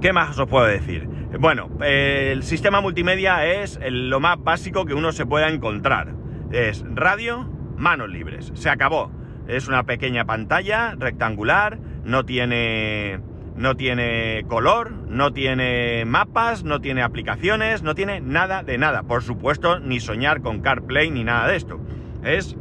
¿Qué 0.00 0.12
más 0.12 0.38
os 0.38 0.48
puedo 0.48 0.66
decir? 0.66 1.08
Bueno, 1.40 1.70
el 1.80 2.42
sistema 2.42 2.80
multimedia 2.80 3.46
es 3.46 3.78
lo 3.88 4.20
más 4.20 4.36
básico 4.42 4.84
que 4.84 4.94
uno 4.94 5.12
se 5.12 5.26
pueda 5.26 5.48
encontrar. 5.48 6.14
Es 6.52 6.84
radio, 6.94 7.48
manos 7.76 8.08
libres. 8.10 8.52
Se 8.54 8.68
acabó. 8.68 9.10
Es 9.48 9.68
una 9.68 9.84
pequeña 9.84 10.24
pantalla 10.24 10.94
rectangular, 10.96 11.78
no 12.04 12.24
tiene 12.24 13.20
no 13.56 13.76
tiene 13.76 14.44
color, 14.48 14.90
no 15.08 15.32
tiene 15.32 16.04
mapas, 16.06 16.64
no 16.64 16.80
tiene 16.80 17.02
aplicaciones, 17.02 17.82
no 17.82 17.94
tiene 17.94 18.20
nada 18.20 18.64
de 18.64 18.78
nada. 18.78 19.04
Por 19.04 19.22
supuesto, 19.22 19.78
ni 19.78 20.00
soñar 20.00 20.42
con 20.42 20.60
CarPlay 20.60 21.10
ni 21.10 21.22
nada 21.22 21.46
de 21.46 21.56
esto. 21.56 21.80
Es 22.24 22.56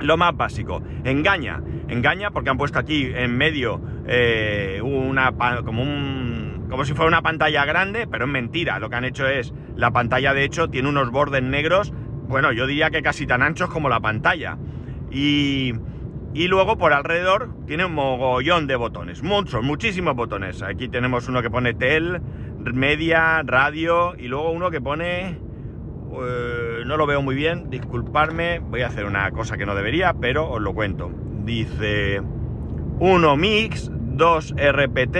lo 0.00 0.16
más 0.16 0.34
básico. 0.36 0.82
Engaña, 1.04 1.62
engaña 1.88 2.30
porque 2.30 2.50
han 2.50 2.56
puesto 2.56 2.78
aquí 2.78 3.10
en 3.14 3.36
medio 3.36 3.82
eh, 4.06 4.80
una 4.82 5.32
como 5.64 5.82
un 5.82 6.66
como 6.70 6.84
si 6.84 6.94
fuera 6.94 7.08
una 7.08 7.22
pantalla 7.22 7.64
grande, 7.66 8.06
pero 8.06 8.24
es 8.24 8.30
mentira. 8.30 8.78
Lo 8.78 8.88
que 8.88 8.96
han 8.96 9.04
hecho 9.04 9.28
es, 9.28 9.52
la 9.76 9.92
pantalla 9.92 10.34
de 10.34 10.44
hecho 10.44 10.70
tiene 10.70 10.88
unos 10.88 11.10
bordes 11.10 11.42
negros, 11.42 11.92
bueno, 12.26 12.52
yo 12.52 12.66
diría 12.66 12.90
que 12.90 13.02
casi 13.02 13.26
tan 13.26 13.42
anchos 13.42 13.68
como 13.68 13.88
la 13.88 14.00
pantalla. 14.00 14.56
Y, 15.10 15.74
y 16.34 16.48
luego 16.48 16.76
por 16.76 16.92
alrededor 16.92 17.48
tiene 17.66 17.84
un 17.84 17.94
mogollón 17.94 18.66
de 18.66 18.74
botones, 18.74 19.22
muchos, 19.22 19.62
muchísimos 19.62 20.16
botones. 20.16 20.62
Aquí 20.62 20.88
tenemos 20.88 21.28
uno 21.28 21.40
que 21.42 21.48
pone 21.48 21.74
tel, 21.74 22.20
media, 22.72 23.42
radio 23.44 24.16
y 24.18 24.26
luego 24.26 24.50
uno 24.50 24.70
que 24.70 24.80
pone... 24.80 25.38
eh, 26.20 26.82
no 26.84 26.96
lo 26.96 27.06
veo 27.06 27.22
muy 27.22 27.36
bien, 27.36 27.70
disculparme, 27.70 28.58
voy 28.58 28.82
a 28.82 28.88
hacer 28.88 29.06
una 29.06 29.30
cosa 29.30 29.56
que 29.56 29.64
no 29.64 29.76
debería, 29.76 30.12
pero 30.14 30.50
os 30.50 30.60
lo 30.60 30.74
cuento. 30.74 31.10
Dice 31.44 32.20
1 32.98 33.36
mix, 33.36 33.90
2 33.92 34.54
RPT, 34.56 35.16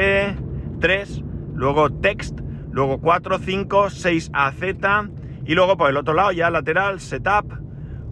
3, 0.81 1.23
luego 1.55 1.91
text, 1.91 2.41
luego 2.73 3.01
4, 3.01 3.39
5, 3.39 3.91
6 3.91 4.31
AZ 4.33 4.63
y 5.47 5.55
luego 5.55 5.77
por 5.77 5.91
el 5.91 5.97
otro 5.97 6.15
lado 6.15 6.33
ya 6.33 6.51
lateral, 6.51 6.99
setup, 6.99 7.53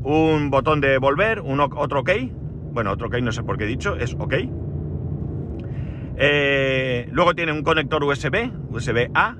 un 0.04 0.50
botón 0.50 0.80
de 0.80 0.98
volver, 0.98 1.40
un, 1.40 1.60
otro 1.60 2.00
OK, 2.00 2.10
bueno, 2.72 2.90
otro 2.92 3.06
OK 3.08 3.16
no 3.22 3.32
sé 3.32 3.42
por 3.42 3.56
qué 3.58 3.64
he 3.64 3.68
dicho, 3.68 3.96
es 3.96 4.14
OK. 4.18 4.34
Eh, 6.16 7.08
luego 7.10 7.34
tiene 7.34 7.52
un 7.52 7.62
conector 7.62 8.02
USB, 8.04 8.50
USB 8.70 9.10
A, 9.14 9.36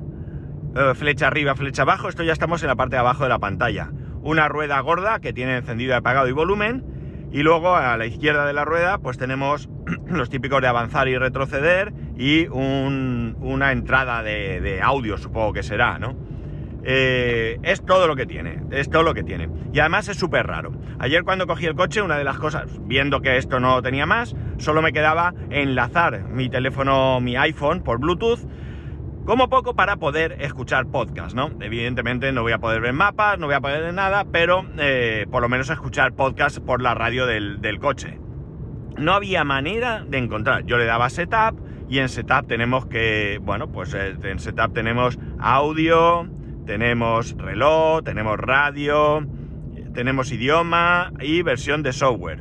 eh, 0.74 0.94
flecha 0.94 1.26
arriba, 1.26 1.54
flecha 1.54 1.82
abajo, 1.82 2.08
esto 2.08 2.22
ya 2.22 2.32
estamos 2.32 2.62
en 2.62 2.68
la 2.68 2.76
parte 2.76 2.96
de 2.96 3.00
abajo 3.00 3.24
de 3.24 3.28
la 3.28 3.38
pantalla. 3.38 3.90
Una 4.22 4.48
rueda 4.48 4.80
gorda 4.80 5.20
que 5.20 5.32
tiene 5.32 5.56
encendido, 5.56 5.96
apagado 5.96 6.28
y 6.28 6.32
volumen. 6.32 6.84
Y 7.32 7.42
luego 7.42 7.74
a 7.74 7.96
la 7.96 8.04
izquierda 8.06 8.44
de 8.46 8.52
la 8.52 8.64
rueda 8.66 8.98
pues 8.98 9.16
tenemos 9.16 9.68
los 10.06 10.28
típicos 10.28 10.60
de 10.60 10.68
avanzar 10.68 11.08
y 11.08 11.16
retroceder 11.16 11.92
y 12.16 12.46
un- 12.48 13.36
una 13.40 13.72
entrada 13.72 14.22
de 14.22 14.80
audio 14.82 15.16
supongo 15.16 15.54
que 15.54 15.62
será, 15.62 15.98
¿no? 15.98 16.14
Eh, 16.84 17.58
es 17.62 17.84
todo 17.84 18.06
lo 18.06 18.16
que 18.16 18.26
tiene, 18.26 18.62
es 18.70 18.90
todo 18.90 19.02
lo 19.02 19.14
que 19.14 19.22
tiene. 19.22 19.48
Y 19.72 19.78
además 19.80 20.08
es 20.08 20.16
súper 20.18 20.46
raro. 20.46 20.72
Ayer 20.98 21.24
cuando 21.24 21.46
cogí 21.46 21.66
el 21.66 21.74
coche, 21.74 22.02
una 22.02 22.18
de 22.18 22.24
las 22.24 22.38
cosas, 22.38 22.80
viendo 22.82 23.20
que 23.20 23.36
esto 23.36 23.60
no 23.60 23.80
tenía 23.82 24.06
más, 24.06 24.34
solo 24.58 24.82
me 24.82 24.92
quedaba 24.92 25.34
enlazar 25.50 26.24
mi 26.24 26.48
teléfono, 26.48 27.20
mi 27.20 27.36
iPhone 27.36 27.82
por 27.82 27.98
Bluetooth, 27.98 28.40
como 29.24 29.48
poco 29.48 29.76
para 29.76 29.96
poder 29.96 30.36
escuchar 30.40 30.86
podcast, 30.86 31.36
¿no? 31.36 31.50
Evidentemente 31.60 32.32
no 32.32 32.42
voy 32.42 32.52
a 32.52 32.58
poder 32.58 32.80
ver 32.80 32.92
mapas, 32.92 33.38
no 33.38 33.46
voy 33.46 33.54
a 33.54 33.60
poder 33.60 33.82
ver 33.82 33.94
nada, 33.94 34.24
pero 34.24 34.66
eh, 34.78 35.26
por 35.30 35.42
lo 35.42 35.48
menos 35.48 35.70
escuchar 35.70 36.14
podcast 36.14 36.58
por 36.58 36.82
la 36.82 36.94
radio 36.94 37.26
del, 37.26 37.60
del 37.60 37.78
coche. 37.78 38.18
No 38.96 39.12
había 39.12 39.44
manera 39.44 40.04
de 40.06 40.18
encontrar. 40.18 40.64
Yo 40.64 40.76
le 40.76 40.86
daba 40.86 41.08
setup 41.08 41.60
y 41.88 41.98
en 41.98 42.08
setup 42.08 42.46
tenemos 42.48 42.86
que, 42.86 43.38
bueno, 43.42 43.70
pues 43.70 43.94
eh, 43.94 44.16
en 44.24 44.38
setup 44.38 44.72
tenemos 44.72 45.18
audio, 45.38 46.28
tenemos 46.66 47.36
reloj, 47.36 48.02
tenemos 48.04 48.38
radio, 48.38 49.26
tenemos 49.92 50.32
idioma 50.32 51.12
y 51.20 51.42
versión 51.42 51.82
de 51.82 51.92
software. 51.92 52.40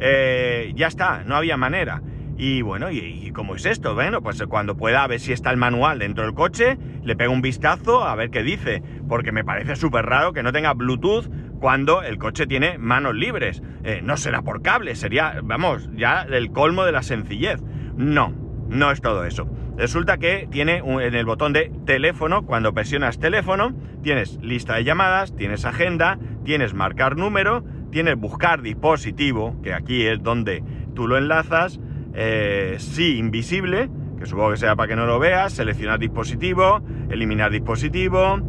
Eh, 0.00 0.72
ya 0.74 0.88
está, 0.88 1.24
no 1.24 1.36
había 1.36 1.56
manera. 1.56 2.02
Y 2.38 2.60
bueno, 2.60 2.90
¿y, 2.90 3.30
cómo 3.32 3.54
es 3.54 3.64
esto? 3.64 3.94
Bueno, 3.94 4.22
pues 4.22 4.42
cuando 4.48 4.76
pueda 4.76 5.02
a 5.02 5.06
ver 5.06 5.20
si 5.20 5.32
está 5.32 5.50
el 5.50 5.56
manual 5.56 5.98
dentro 5.98 6.24
del 6.24 6.34
coche, 6.34 6.76
le 7.02 7.16
pego 7.16 7.32
un 7.32 7.40
vistazo 7.40 8.04
a 8.04 8.14
ver 8.14 8.30
qué 8.30 8.42
dice, 8.42 8.82
porque 9.08 9.32
me 9.32 9.42
parece 9.42 9.74
súper 9.74 10.04
raro 10.04 10.34
que 10.34 10.42
no 10.42 10.52
tenga 10.52 10.74
Bluetooth 10.74 11.30
cuando 11.60 12.02
el 12.02 12.18
coche 12.18 12.46
tiene 12.46 12.76
manos 12.76 13.14
libres. 13.14 13.62
Eh, 13.84 14.00
no 14.02 14.18
será 14.18 14.42
por 14.42 14.60
cable, 14.60 14.96
sería, 14.96 15.40
vamos, 15.42 15.88
ya 15.94 16.22
el 16.22 16.50
colmo 16.50 16.84
de 16.84 16.92
la 16.92 17.02
sencillez. 17.02 17.62
No, 17.96 18.34
no 18.68 18.90
es 18.90 19.00
todo 19.00 19.24
eso. 19.24 19.48
Resulta 19.76 20.16
que 20.18 20.48
tiene 20.50 20.80
un- 20.82 21.02
en 21.02 21.14
el 21.14 21.26
botón 21.26 21.52
de 21.52 21.70
teléfono, 21.84 22.46
cuando 22.46 22.72
presionas 22.72 23.18
teléfono, 23.18 23.74
tienes 24.02 24.38
lista 24.42 24.74
de 24.76 24.84
llamadas, 24.84 25.36
tienes 25.36 25.64
agenda, 25.64 26.18
tienes 26.44 26.72
marcar 26.72 27.16
número, 27.16 27.62
tienes 27.90 28.16
buscar 28.16 28.62
dispositivo, 28.62 29.60
que 29.62 29.74
aquí 29.74 30.06
es 30.06 30.22
donde 30.22 30.62
tú 30.94 31.06
lo 31.06 31.18
enlazas, 31.18 31.78
eh, 32.14 32.76
sí 32.78 33.18
invisible, 33.18 33.90
que 34.18 34.24
supongo 34.24 34.52
que 34.52 34.56
sea 34.56 34.76
para 34.76 34.88
que 34.88 34.96
no 34.96 35.04
lo 35.04 35.18
veas, 35.18 35.52
seleccionar 35.52 35.98
dispositivo, 35.98 36.80
eliminar 37.10 37.50
dispositivo, 37.50 38.40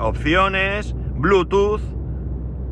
opciones, 0.00 0.94
Bluetooth, 1.14 1.80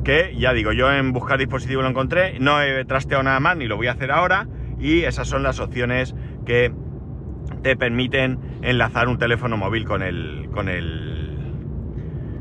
que 0.02 0.35
ya 0.37 0.52
digo, 0.52 0.73
yo 0.73 0.92
en 0.92 1.12
buscar 1.12 1.38
dispositivo 1.38 1.82
lo 1.82 1.88
encontré, 1.88 2.38
no 2.40 2.61
he 2.61 2.85
trasteado 2.85 3.23
nada 3.23 3.38
más 3.38 3.56
ni 3.56 3.66
lo 3.66 3.76
voy 3.76 3.87
a 3.87 3.92
hacer 3.92 4.11
ahora, 4.11 4.49
y 4.80 5.02
esas 5.02 5.28
son 5.28 5.44
las 5.44 5.61
opciones 5.61 6.16
que 6.44 6.73
te 7.62 7.76
permiten 7.76 8.38
enlazar 8.62 9.09
un 9.09 9.19
teléfono 9.19 9.57
móvil 9.57 9.85
con 9.85 10.02
el, 10.02 10.49
con 10.52 10.69
el, 10.69 11.38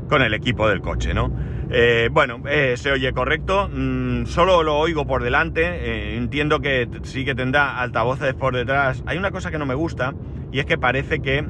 con 0.08 0.22
el 0.22 0.34
equipo 0.34 0.68
del 0.68 0.80
coche, 0.80 1.14
¿no? 1.14 1.32
Eh, 1.70 2.10
bueno, 2.12 2.42
eh, 2.46 2.74
se 2.76 2.90
oye 2.92 3.12
correcto, 3.12 3.68
mm, 3.72 4.26
solo 4.26 4.62
lo 4.62 4.76
oigo 4.76 5.06
por 5.06 5.22
delante, 5.22 5.62
eh, 5.64 6.16
entiendo 6.16 6.60
que 6.60 6.86
sí 7.02 7.24
que 7.24 7.34
tendrá 7.34 7.78
altavoces 7.80 8.34
por 8.34 8.54
detrás. 8.54 9.02
Hay 9.06 9.16
una 9.16 9.30
cosa 9.30 9.50
que 9.50 9.58
no 9.58 9.64
me 9.64 9.74
gusta 9.74 10.12
y 10.50 10.58
es 10.58 10.66
que 10.66 10.76
parece 10.76 11.20
que 11.20 11.44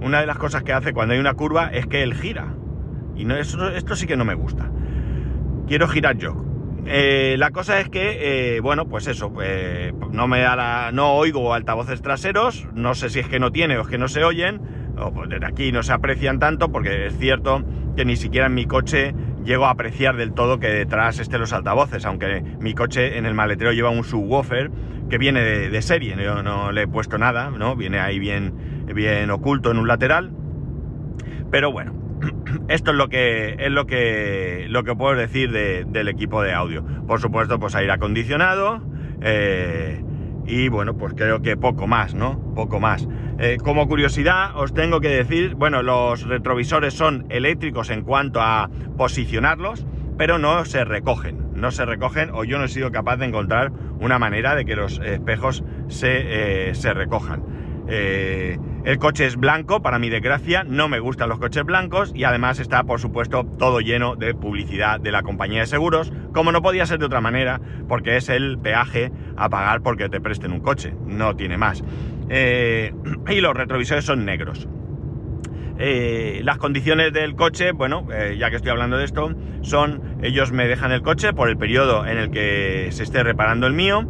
una 0.00 0.20
de 0.20 0.26
las 0.26 0.38
cosas 0.38 0.62
que 0.64 0.72
hace 0.72 0.92
cuando 0.92 1.14
hay 1.14 1.20
una 1.20 1.34
curva 1.34 1.68
es 1.72 1.86
que 1.86 2.02
él 2.02 2.14
gira. 2.14 2.54
Y 3.14 3.24
no, 3.24 3.36
eso- 3.36 3.68
esto 3.70 3.94
sí 3.94 4.06
que 4.06 4.16
no 4.16 4.24
me 4.24 4.34
gusta. 4.34 4.70
Quiero 5.68 5.86
girar 5.86 6.16
yo. 6.16 6.44
Eh, 6.86 7.36
la 7.38 7.50
cosa 7.50 7.80
es 7.80 7.88
que, 7.88 8.56
eh, 8.56 8.60
bueno, 8.60 8.86
pues 8.88 9.06
eso, 9.08 9.32
eh, 9.42 9.92
no 10.10 10.26
me 10.26 10.40
da 10.40 10.56
la- 10.56 10.90
no 10.92 11.12
oigo 11.14 11.52
altavoces 11.52 12.00
traseros, 12.00 12.66
no 12.74 12.94
sé 12.94 13.10
si 13.10 13.18
es 13.18 13.28
que 13.28 13.38
no 13.38 13.52
tiene 13.52 13.76
o 13.76 13.82
es 13.82 13.88
que 13.88 13.98
no 13.98 14.08
se 14.08 14.24
oyen, 14.24 14.60
o 14.98 15.12
pues 15.12 15.28
desde 15.28 15.46
aquí 15.46 15.70
no 15.70 15.82
se 15.82 15.92
aprecian 15.92 16.38
tanto, 16.38 16.70
porque 16.70 17.06
es 17.06 17.18
cierto 17.18 17.62
que 17.96 18.04
ni 18.04 18.16
siquiera 18.16 18.46
en 18.46 18.54
mi 18.54 18.64
coche 18.64 19.14
llego 19.44 19.66
a 19.66 19.70
apreciar 19.70 20.16
del 20.16 20.32
todo 20.32 20.58
que 20.60 20.68
detrás 20.68 21.18
estén 21.18 21.40
los 21.40 21.52
altavoces, 21.52 22.06
aunque 22.06 22.42
mi 22.60 22.74
coche 22.74 23.18
en 23.18 23.26
el 23.26 23.34
maletero 23.34 23.72
lleva 23.72 23.90
un 23.90 24.04
subwoofer 24.04 24.70
que 25.10 25.18
viene 25.18 25.40
de, 25.42 25.68
de 25.70 25.82
serie, 25.82 26.16
yo 26.22 26.42
no 26.42 26.72
le 26.72 26.82
he 26.82 26.88
puesto 26.88 27.18
nada, 27.18 27.50
¿no? 27.50 27.76
Viene 27.76 27.98
ahí 27.98 28.18
bien, 28.18 28.86
bien 28.94 29.30
oculto 29.30 29.70
en 29.70 29.78
un 29.78 29.88
lateral, 29.88 30.30
pero 31.50 31.72
bueno, 31.72 31.92
esto 32.68 32.90
es 32.92 32.96
lo 32.96 33.08
que 33.08 33.56
es 33.58 33.70
lo 33.70 33.86
que 33.86 34.66
lo 34.68 34.84
que 34.84 34.94
puedo 34.94 35.14
decir 35.16 35.50
de- 35.52 35.84
del 35.88 36.08
equipo 36.08 36.42
de 36.42 36.52
audio. 36.52 36.84
Por 37.06 37.20
supuesto, 37.20 37.58
pues 37.58 37.74
aire 37.74 37.92
acondicionado. 37.92 38.82
eh, 39.20 40.02
y 40.46 40.68
bueno, 40.70 40.96
pues 40.96 41.12
creo 41.14 41.42
que 41.42 41.58
poco 41.58 41.86
más, 41.86 42.14
¿no? 42.14 42.40
Poco 42.54 42.80
más. 42.80 43.06
Eh, 43.38 43.58
como 43.62 43.86
curiosidad, 43.86 44.56
os 44.56 44.72
tengo 44.72 44.98
que 45.00 45.08
decir, 45.10 45.54
bueno, 45.56 45.82
los 45.82 46.26
retrovisores 46.26 46.94
son 46.94 47.26
eléctricos 47.28 47.90
en 47.90 48.00
cuanto 48.02 48.40
a 48.40 48.70
posicionarlos, 48.96 49.86
pero 50.16 50.38
no 50.38 50.64
se 50.64 50.84
recogen. 50.86 51.48
No 51.54 51.70
se 51.70 51.84
recogen, 51.84 52.30
o 52.32 52.44
yo 52.44 52.56
no 52.58 52.64
he 52.64 52.68
sido 52.68 52.90
capaz 52.90 53.18
de 53.18 53.26
encontrar 53.26 53.72
una 54.00 54.18
manera 54.18 54.54
de 54.54 54.64
que 54.64 54.74
los 54.74 55.00
espejos 55.00 55.62
se, 55.88 56.70
eh, 56.70 56.74
se 56.74 56.94
recojan. 56.94 57.42
El 58.84 58.98
coche 58.98 59.26
es 59.26 59.36
blanco, 59.36 59.82
para 59.82 59.98
mi 59.98 60.08
desgracia, 60.08 60.64
no 60.64 60.88
me 60.88 61.00
gustan 61.00 61.28
los 61.28 61.38
coches 61.38 61.64
blancos 61.64 62.12
y 62.14 62.24
además 62.24 62.58
está, 62.58 62.84
por 62.84 63.00
supuesto, 63.00 63.44
todo 63.58 63.80
lleno 63.80 64.16
de 64.16 64.34
publicidad 64.34 65.00
de 65.00 65.12
la 65.12 65.22
compañía 65.22 65.60
de 65.60 65.66
seguros, 65.66 66.12
como 66.32 66.52
no 66.52 66.62
podía 66.62 66.86
ser 66.86 66.98
de 66.98 67.06
otra 67.06 67.20
manera, 67.20 67.60
porque 67.88 68.16
es 68.16 68.28
el 68.28 68.58
peaje 68.58 69.12
a 69.36 69.48
pagar 69.48 69.82
porque 69.82 70.08
te 70.08 70.20
presten 70.20 70.52
un 70.52 70.60
coche, 70.60 70.94
no 71.06 71.36
tiene 71.36 71.58
más. 71.58 71.82
Eh, 72.28 72.92
y 73.28 73.40
los 73.40 73.54
retrovisores 73.54 74.04
son 74.04 74.24
negros. 74.24 74.68
Eh, 75.80 76.40
las 76.42 76.58
condiciones 76.58 77.12
del 77.12 77.36
coche, 77.36 77.70
bueno, 77.72 78.08
eh, 78.12 78.36
ya 78.38 78.50
que 78.50 78.56
estoy 78.56 78.72
hablando 78.72 78.96
de 78.96 79.04
esto, 79.04 79.32
son 79.62 80.18
ellos 80.22 80.50
me 80.50 80.66
dejan 80.66 80.90
el 80.90 81.02
coche 81.02 81.32
por 81.32 81.48
el 81.48 81.56
periodo 81.56 82.04
en 82.04 82.18
el 82.18 82.30
que 82.30 82.88
se 82.90 83.04
esté 83.04 83.22
reparando 83.22 83.66
el 83.66 83.74
mío. 83.74 84.04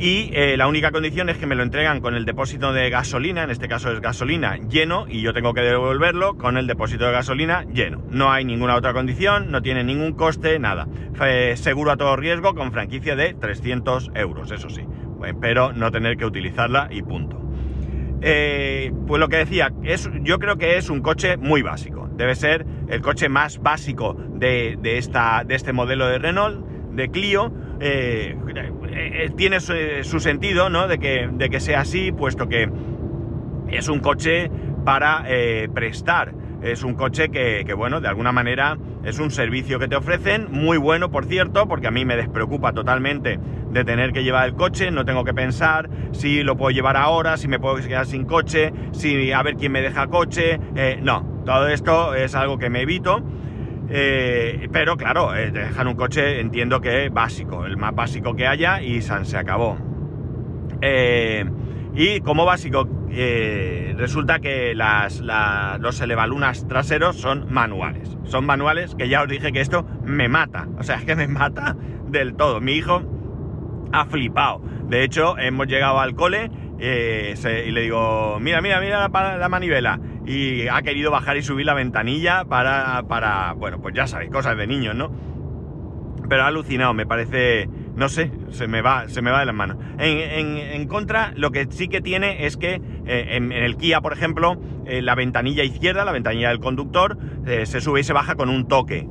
Y 0.00 0.30
eh, 0.32 0.56
la 0.56 0.66
única 0.66 0.92
condición 0.92 1.28
es 1.28 1.36
que 1.36 1.44
me 1.44 1.54
lo 1.54 1.62
entregan 1.62 2.00
con 2.00 2.14
el 2.14 2.24
depósito 2.24 2.72
de 2.72 2.88
gasolina, 2.88 3.42
en 3.42 3.50
este 3.50 3.68
caso 3.68 3.92
es 3.92 4.00
gasolina 4.00 4.56
lleno, 4.56 5.04
y 5.06 5.20
yo 5.20 5.34
tengo 5.34 5.52
que 5.52 5.60
devolverlo 5.60 6.38
con 6.38 6.56
el 6.56 6.66
depósito 6.66 7.04
de 7.04 7.12
gasolina 7.12 7.64
lleno. 7.64 8.02
No 8.08 8.32
hay 8.32 8.46
ninguna 8.46 8.76
otra 8.76 8.94
condición, 8.94 9.50
no 9.50 9.60
tiene 9.60 9.84
ningún 9.84 10.14
coste, 10.14 10.58
nada. 10.58 10.88
Seguro 11.56 11.90
a 11.90 11.98
todo 11.98 12.16
riesgo 12.16 12.54
con 12.54 12.72
franquicia 12.72 13.14
de 13.14 13.34
300 13.34 14.12
euros, 14.14 14.50
eso 14.50 14.70
sí. 14.70 14.84
Bueno, 15.18 15.38
pero 15.38 15.74
no 15.74 15.90
tener 15.90 16.16
que 16.16 16.24
utilizarla 16.24 16.88
y 16.90 17.02
punto. 17.02 17.38
Eh, 18.22 18.94
pues 19.06 19.20
lo 19.20 19.28
que 19.28 19.36
decía, 19.36 19.70
es, 19.82 20.08
yo 20.22 20.38
creo 20.38 20.56
que 20.56 20.78
es 20.78 20.88
un 20.88 21.02
coche 21.02 21.36
muy 21.36 21.60
básico. 21.60 22.08
Debe 22.16 22.36
ser 22.36 22.64
el 22.88 23.02
coche 23.02 23.28
más 23.28 23.60
básico 23.60 24.14
de, 24.14 24.78
de 24.80 24.96
esta, 24.96 25.44
de 25.44 25.56
este 25.56 25.74
modelo 25.74 26.06
de 26.06 26.18
Renault, 26.18 26.64
de 26.92 27.10
Clio. 27.10 27.52
Eh, 27.80 28.36
eh, 28.92 29.30
tiene 29.36 29.60
su, 29.60 29.72
su 30.02 30.20
sentido, 30.20 30.68
¿no? 30.68 30.86
De 30.86 30.98
que, 30.98 31.28
de 31.32 31.50
que 31.50 31.60
sea 31.60 31.80
así, 31.80 32.12
puesto 32.12 32.48
que 32.48 32.68
es 33.68 33.88
un 33.88 34.00
coche 34.00 34.50
para 34.84 35.24
eh, 35.26 35.68
prestar 35.72 36.34
es 36.62 36.82
un 36.82 36.94
coche 36.94 37.30
que, 37.30 37.64
bueno, 37.74 38.00
de 38.00 38.08
alguna 38.08 38.32
manera 38.32 38.76
es 39.04 39.18
un 39.18 39.30
servicio 39.30 39.78
que 39.78 39.88
te 39.88 39.96
ofrecen, 39.96 40.48
muy 40.50 40.76
bueno 40.76 41.10
por 41.10 41.24
cierto, 41.24 41.66
porque 41.66 41.86
a 41.86 41.90
mí 41.90 42.04
me 42.04 42.16
despreocupa 42.16 42.72
totalmente 42.72 43.38
de 43.70 43.84
tener 43.84 44.12
que 44.12 44.24
llevar 44.24 44.48
el 44.48 44.54
coche, 44.54 44.90
no 44.90 45.04
tengo 45.04 45.24
que 45.24 45.32
pensar 45.32 45.88
si 46.12 46.42
lo 46.42 46.56
puedo 46.56 46.70
llevar 46.70 46.96
ahora, 46.96 47.36
si 47.36 47.48
me 47.48 47.58
puedo 47.58 47.76
quedar 47.76 48.06
sin 48.06 48.24
coche, 48.24 48.72
si 48.92 49.32
a 49.32 49.42
ver 49.42 49.56
quién 49.56 49.72
me 49.72 49.80
deja 49.80 50.08
coche, 50.08 50.60
eh, 50.76 50.98
no, 51.02 51.42
todo 51.46 51.68
esto 51.68 52.14
es 52.14 52.34
algo 52.34 52.58
que 52.58 52.68
me 52.68 52.82
evito. 52.82 53.22
Eh, 53.92 54.68
pero 54.72 54.96
claro, 54.96 55.34
eh, 55.34 55.50
te 55.50 55.58
dejan 55.58 55.88
un 55.88 55.94
coche, 55.94 56.40
entiendo 56.40 56.80
que 56.80 57.08
básico, 57.08 57.66
el 57.66 57.76
más 57.76 57.94
básico 57.94 58.36
que 58.36 58.46
haya 58.46 58.80
y 58.80 59.02
San 59.02 59.26
se 59.26 59.36
acabó. 59.36 59.76
Eh, 60.80 61.44
y 61.94 62.20
como 62.20 62.44
básico, 62.44 62.88
eh, 63.10 63.94
resulta 63.96 64.38
que 64.38 64.74
las, 64.76 65.20
los 65.80 66.00
elevalunas 66.00 66.68
traseros 66.68 67.16
son 67.16 67.52
manuales. 67.52 68.16
Son 68.24 68.46
manuales 68.46 68.94
que 68.94 69.08
ya 69.08 69.22
os 69.22 69.28
dije 69.28 69.50
que 69.50 69.60
esto 69.60 69.84
me 70.04 70.28
mata. 70.28 70.68
O 70.78 70.84
sea, 70.84 70.96
es 70.96 71.04
que 71.04 71.16
me 71.16 71.26
mata 71.26 71.76
del 72.06 72.34
todo. 72.34 72.60
Mi 72.60 72.72
hijo 72.72 73.02
ha 73.92 74.04
flipado. 74.04 74.62
De 74.88 75.02
hecho, 75.02 75.36
hemos 75.36 75.66
llegado 75.66 75.98
al 75.98 76.14
cole 76.14 76.50
y 76.78 77.70
le 77.70 77.80
digo, 77.82 78.38
mira, 78.40 78.60
mira, 78.60 78.80
mira 78.80 79.08
la, 79.08 79.36
la, 79.36 79.48
manivela. 79.48 80.00
Y 80.26 80.68
ha 80.68 80.82
querido 80.82 81.10
bajar 81.10 81.36
y 81.36 81.42
subir 81.42 81.66
la 81.66 81.74
ventanilla 81.74 82.44
para, 82.44 83.02
para, 83.08 83.52
bueno, 83.54 83.80
pues 83.80 83.94
ya 83.94 84.06
sabéis, 84.06 84.30
cosas 84.30 84.56
de 84.56 84.66
niños, 84.66 84.94
¿no? 84.94 85.10
Pero 86.28 86.42
ha 86.42 86.46
alucinado, 86.46 86.94
me 86.94 87.06
parece 87.06 87.68
no 88.00 88.08
sé, 88.08 88.30
se 88.50 88.66
me 88.66 88.80
va, 88.80 89.08
se 89.08 89.20
me 89.20 89.30
va 89.30 89.40
de 89.40 89.46
las 89.46 89.54
manos. 89.54 89.76
En, 89.98 90.86
contra, 90.86 91.32
lo 91.36 91.50
que 91.50 91.66
sí 91.70 91.88
que 91.88 92.00
tiene 92.00 92.46
es 92.46 92.56
que 92.56 92.80
eh, 93.06 93.36
en, 93.36 93.52
el 93.52 93.76
Kia, 93.76 94.00
por 94.00 94.14
ejemplo, 94.14 94.58
eh, 94.86 95.02
la 95.02 95.14
ventanilla 95.14 95.64
izquierda, 95.64 96.04
la 96.06 96.12
ventanilla 96.12 96.48
del 96.48 96.60
conductor, 96.60 97.18
eh, 97.46 97.66
se 97.66 97.82
sube 97.82 98.00
y 98.00 98.04
se 98.04 98.14
baja 98.14 98.36
con 98.36 98.48
un 98.48 98.68
toque. 98.68 99.06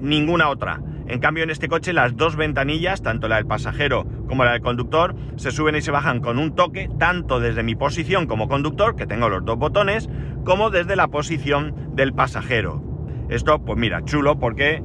ninguna 0.00 0.48
otra. 0.48 0.80
En 1.12 1.20
cambio, 1.20 1.44
en 1.44 1.50
este 1.50 1.68
coche, 1.68 1.92
las 1.92 2.16
dos 2.16 2.36
ventanillas, 2.36 3.02
tanto 3.02 3.28
la 3.28 3.36
del 3.36 3.44
pasajero 3.44 4.06
como 4.26 4.44
la 4.44 4.52
del 4.52 4.62
conductor, 4.62 5.14
se 5.36 5.50
suben 5.50 5.76
y 5.76 5.82
se 5.82 5.90
bajan 5.90 6.20
con 6.20 6.38
un 6.38 6.54
toque, 6.54 6.88
tanto 6.98 7.38
desde 7.38 7.62
mi 7.62 7.74
posición 7.74 8.26
como 8.26 8.48
conductor, 8.48 8.96
que 8.96 9.06
tengo 9.06 9.28
los 9.28 9.44
dos 9.44 9.58
botones, 9.58 10.08
como 10.44 10.70
desde 10.70 10.96
la 10.96 11.08
posición 11.08 11.94
del 11.94 12.14
pasajero. 12.14 12.82
Esto, 13.28 13.62
pues 13.62 13.78
mira, 13.78 14.02
chulo, 14.04 14.38
porque 14.38 14.82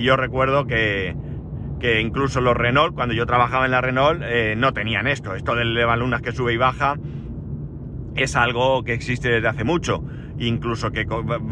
yo 0.00 0.16
recuerdo 0.16 0.66
que 0.66 1.16
que 1.80 2.00
incluso 2.00 2.40
los 2.40 2.56
Renault, 2.56 2.94
cuando 2.94 3.12
yo 3.14 3.26
trabajaba 3.26 3.64
en 3.64 3.72
la 3.72 3.80
Renault, 3.80 4.22
eh, 4.24 4.54
no 4.56 4.72
tenían 4.72 5.06
esto. 5.08 5.34
Esto 5.34 5.54
del 5.54 5.74
levalunas 5.74 6.22
que 6.22 6.32
sube 6.32 6.54
y 6.54 6.56
baja 6.56 6.96
es 8.14 8.36
algo 8.36 8.84
que 8.84 8.94
existe 8.94 9.28
desde 9.28 9.48
hace 9.48 9.64
mucho. 9.64 10.02
Incluso 10.38 10.90
que 10.90 11.06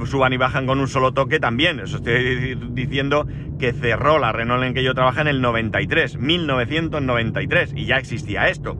suban 0.06 0.32
y 0.32 0.36
bajan 0.36 0.66
con 0.66 0.80
un 0.80 0.88
solo 0.88 1.12
toque 1.12 1.38
también. 1.38 1.80
Eso 1.80 1.98
estoy 1.98 2.56
diciendo 2.70 3.26
que 3.58 3.72
cerró 3.72 4.18
la 4.18 4.32
Renault 4.32 4.64
en 4.64 4.74
que 4.74 4.82
yo 4.82 4.94
trabajaba 4.94 5.22
en 5.22 5.36
el 5.36 5.40
93, 5.40 6.18
1993, 6.18 7.74
y 7.76 7.86
ya 7.86 7.96
existía 7.96 8.48
esto. 8.48 8.76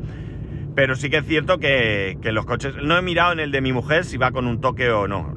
Pero 0.75 0.97
sí 0.97 1.11
que 1.11 1.19
es 1.19 1.27
cierto 1.27 1.59
que, 1.59 2.19
los 2.25 2.47
coches... 2.47 2.75
No 2.83 2.97
he 2.97 3.03
mirado 3.03 3.33
en 3.33 3.41
el 3.41 3.53
de 3.53 3.61
mi 3.61 3.73
mujer 3.73 4.05
si 4.05 4.17
va 4.17 4.31
con 4.31 4.47
un 4.47 4.61
toque 4.61 4.91
o 4.91 5.07
no, 5.07 5.35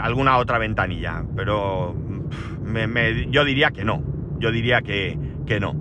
alguna 0.00 0.38
otra 0.38 0.58
ventanilla, 0.58 1.22
pero 1.36 1.94
yo 3.30 3.44
diría 3.44 3.70
que 3.70 3.84
no 3.84 4.02
yo 4.38 4.52
diría 4.52 4.82
que, 4.82 5.16
no. 5.60 5.74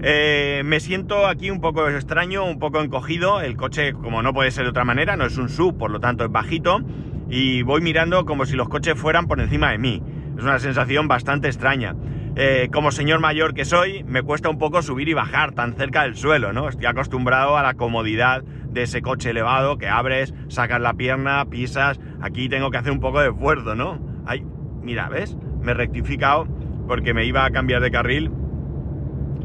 Eh, 0.00 0.62
me 0.64 0.78
siento 0.78 1.26
aquí 1.26 1.50
un 1.50 1.60
poco 1.60 1.88
extraño, 1.88 2.44
un 2.44 2.58
poco 2.58 2.80
encogido. 2.80 3.40
El 3.40 3.56
coche, 3.56 3.92
como 3.92 4.22
no 4.22 4.32
puede 4.32 4.50
ser 4.50 4.64
de 4.64 4.70
otra 4.70 4.84
manera, 4.84 5.16
no 5.16 5.24
es 5.24 5.36
un 5.38 5.48
sub, 5.48 5.76
por 5.76 5.90
lo 5.90 6.00
tanto 6.00 6.24
es 6.24 6.30
bajito. 6.30 6.80
Y 7.28 7.62
voy 7.62 7.80
mirando 7.80 8.24
como 8.24 8.46
si 8.46 8.56
los 8.56 8.68
coches 8.68 8.94
fueran 8.98 9.26
por 9.26 9.40
encima 9.40 9.72
de 9.72 9.78
mí. 9.78 10.02
Es 10.36 10.44
una 10.44 10.58
sensación 10.58 11.08
bastante 11.08 11.48
extraña. 11.48 11.96
Eh, 12.36 12.68
como 12.72 12.92
señor 12.92 13.18
mayor 13.18 13.52
que 13.52 13.64
soy, 13.64 14.04
me 14.04 14.22
cuesta 14.22 14.48
un 14.48 14.58
poco 14.58 14.80
subir 14.82 15.08
y 15.08 15.14
bajar 15.14 15.52
tan 15.52 15.74
cerca 15.74 16.04
del 16.04 16.14
suelo, 16.14 16.52
¿no? 16.52 16.68
Estoy 16.68 16.86
acostumbrado 16.86 17.56
a 17.56 17.62
la 17.62 17.74
comodidad 17.74 18.44
de 18.44 18.84
ese 18.84 19.02
coche 19.02 19.30
elevado 19.30 19.78
que 19.78 19.88
abres, 19.88 20.32
sacas 20.46 20.80
la 20.80 20.94
pierna, 20.94 21.44
pisas. 21.46 21.98
Aquí 22.22 22.48
tengo 22.48 22.70
que 22.70 22.78
hacer 22.78 22.92
un 22.92 23.00
poco 23.00 23.20
de 23.20 23.30
esfuerzo, 23.30 23.74
¿no? 23.74 23.98
Ay, 24.24 24.44
mira, 24.80 25.08
¿ves? 25.08 25.36
Me 25.60 25.72
he 25.72 25.74
rectificado 25.74 26.46
porque 26.86 27.12
me 27.12 27.24
iba 27.24 27.44
a 27.44 27.50
cambiar 27.50 27.82
de 27.82 27.90
carril 27.90 28.30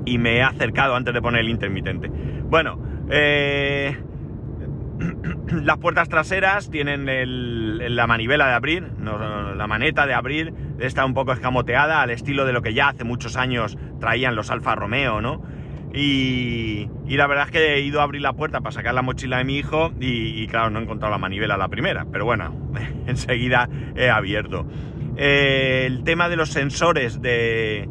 y 0.05 0.17
me 0.17 0.37
he 0.37 0.43
acercado 0.43 0.95
antes 0.95 1.13
de 1.13 1.21
poner 1.21 1.41
el 1.41 1.49
intermitente. 1.49 2.09
Bueno, 2.09 2.79
eh, 3.09 3.97
las 5.51 5.77
puertas 5.77 6.09
traseras 6.09 6.69
tienen 6.69 7.05
la 7.95 8.07
manivela 8.07 8.47
de 8.47 8.53
abrir, 8.53 8.83
la 9.01 9.67
maneta 9.67 10.05
de 10.05 10.13
abrir 10.13 10.53
está 10.79 11.05
un 11.05 11.13
poco 11.13 11.33
escamoteada 11.33 12.01
al 12.01 12.11
estilo 12.11 12.45
de 12.45 12.53
lo 12.53 12.61
que 12.61 12.73
ya 12.73 12.89
hace 12.89 13.03
muchos 13.03 13.37
años 13.37 13.77
traían 13.99 14.35
los 14.35 14.51
Alfa 14.51 14.75
Romeo, 14.75 15.21
¿no? 15.21 15.41
Y, 15.93 16.89
la 17.05 17.27
verdad 17.27 17.45
es 17.45 17.51
que 17.51 17.75
he 17.75 17.81
ido 17.81 18.01
a 18.01 18.03
abrir 18.03 18.21
la 18.21 18.33
puerta 18.33 18.61
para 18.61 18.71
sacar 18.71 18.95
la 18.95 19.03
mochila 19.03 19.37
de 19.37 19.43
mi 19.43 19.57
hijo 19.57 19.93
y, 19.99 20.47
claro, 20.47 20.71
no 20.71 20.79
he 20.79 20.83
encontrado 20.83 21.11
la 21.11 21.19
manivela 21.19 21.55
la 21.55 21.67
primera, 21.67 22.05
pero 22.11 22.25
bueno, 22.25 22.71
enseguida 23.07 23.69
he 23.95 24.09
abierto. 24.09 24.65
Eh, 25.15 25.83
el 25.85 26.03
tema 26.03 26.29
de 26.29 26.35
los 26.35 26.49
sensores 26.49 27.21
de, 27.21 27.87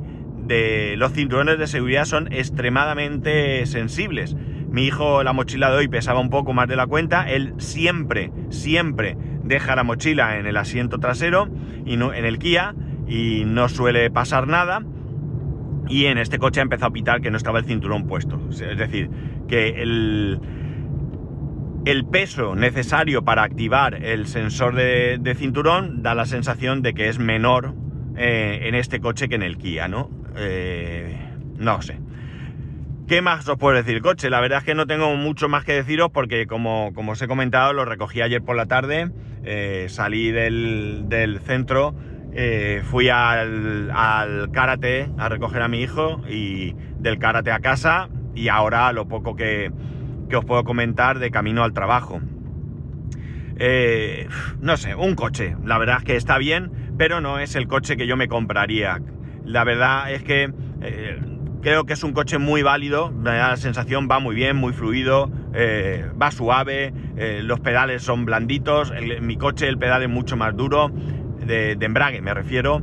los 0.96 1.12
cinturones 1.12 1.58
de 1.58 1.66
seguridad 1.66 2.04
son 2.04 2.32
extremadamente 2.32 3.64
sensibles. 3.66 4.34
Mi 4.72 4.86
hijo 4.86 5.22
la 5.22 5.32
mochila 5.32 5.70
de 5.70 5.76
hoy 5.76 5.88
pesaba 5.88 6.20
un 6.20 6.30
poco 6.30 6.52
más 6.54 6.68
de 6.68 6.76
la 6.76 6.86
cuenta. 6.86 7.30
Él 7.30 7.54
siempre, 7.58 8.32
siempre 8.48 9.16
deja 9.44 9.76
la 9.76 9.84
mochila 9.84 10.38
en 10.38 10.46
el 10.46 10.56
asiento 10.56 10.98
trasero 10.98 11.48
y 11.84 11.96
no 11.96 12.14
en 12.14 12.24
el 12.24 12.38
Kia 12.38 12.74
y 13.06 13.44
no 13.44 13.68
suele 13.68 14.10
pasar 14.10 14.48
nada. 14.48 14.82
Y 15.88 16.06
en 16.06 16.16
este 16.16 16.38
coche 16.38 16.60
ha 16.60 16.62
empezado 16.62 16.88
a 16.88 16.92
pitar 16.92 17.20
que 17.20 17.30
no 17.30 17.36
estaba 17.36 17.58
el 17.58 17.66
cinturón 17.66 18.06
puesto. 18.06 18.40
Es 18.50 18.78
decir, 18.78 19.10
que 19.46 19.82
el, 19.82 20.40
peso 22.10 22.54
necesario 22.54 23.24
para 23.24 23.42
activar 23.42 24.02
el 24.02 24.26
sensor 24.26 24.74
de, 24.74 25.34
cinturón 25.36 26.02
da 26.02 26.14
la 26.14 26.24
sensación 26.24 26.80
de 26.80 26.94
que 26.94 27.08
es 27.08 27.18
menor 27.18 27.74
eh, 28.16 28.60
en 28.62 28.74
este 28.74 29.00
coche 29.00 29.28
que 29.28 29.34
en 29.34 29.42
el 29.42 29.58
Kia, 29.58 29.88
¿no? 29.88 30.21
Eh, 30.36 31.16
no 31.56 31.82
sé. 31.82 31.98
¿Qué 33.08 33.20
más 33.20 33.48
os 33.48 33.58
puedo 33.58 33.76
decir? 33.76 34.00
Coche, 34.00 34.30
la 34.30 34.40
verdad 34.40 34.58
es 34.58 34.64
que 34.64 34.74
no 34.74 34.86
tengo 34.86 35.14
mucho 35.16 35.48
más 35.48 35.64
que 35.64 35.74
deciros 35.74 36.10
porque 36.12 36.46
como, 36.46 36.92
como 36.94 37.12
os 37.12 37.22
he 37.22 37.28
comentado, 37.28 37.72
lo 37.72 37.84
recogí 37.84 38.22
ayer 38.22 38.42
por 38.42 38.56
la 38.56 38.66
tarde, 38.66 39.10
eh, 39.44 39.86
salí 39.88 40.30
del, 40.30 41.40
centro, 41.44 41.94
fui 42.84 43.08
al, 43.10 43.90
al, 43.90 44.50
karate 44.52 45.10
a 45.18 45.28
recoger 45.28 45.62
a 45.62 45.68
mi 45.68 45.82
hijo 45.82 46.22
y 46.28 46.74
del 46.98 47.18
karate 47.18 47.50
a 47.50 47.60
casa 47.60 48.08
y 48.34 48.48
ahora 48.48 48.92
lo 48.92 49.08
poco 49.08 49.36
que, 49.36 49.70
que 50.30 50.36
os 50.36 50.44
puedo 50.46 50.64
comentar 50.64 51.18
de 51.18 51.30
camino 51.30 51.62
al 51.62 51.74
trabajo. 51.74 52.22
Eh, 53.58 54.26
no 54.60 54.76
sé, 54.76 54.94
un 54.94 55.14
coche, 55.14 55.56
la 55.64 55.78
verdad 55.78 55.98
es 55.98 56.04
que 56.04 56.16
está 56.16 56.38
bien, 56.38 56.94
pero 56.96 57.20
no 57.20 57.38
es 57.38 57.54
el 57.54 57.68
coche 57.68 57.96
que 57.96 58.06
yo 58.06 58.16
me 58.16 58.28
compraría. 58.28 59.00
La 59.44 59.64
verdad 59.64 60.12
es 60.12 60.22
que 60.22 60.52
eh, 60.80 61.20
creo 61.62 61.84
que 61.84 61.92
es 61.92 62.02
un 62.02 62.12
coche 62.12 62.38
muy 62.38 62.62
válido, 62.62 63.12
la 63.22 63.56
sensación 63.56 64.08
va 64.10 64.18
muy 64.18 64.34
bien, 64.34 64.56
muy 64.56 64.72
fluido, 64.72 65.30
eh, 65.54 66.10
va 66.20 66.30
suave, 66.30 66.92
los 67.42 67.60
pedales 67.60 68.02
son 68.02 68.24
blanditos, 68.24 68.92
mi 69.20 69.36
coche 69.36 69.68
el 69.68 69.78
pedal 69.78 70.02
es 70.02 70.08
mucho 70.08 70.36
más 70.36 70.56
duro, 70.56 70.90
de, 71.46 71.76
de 71.76 71.86
embrague 71.86 72.20
me 72.20 72.34
refiero. 72.34 72.80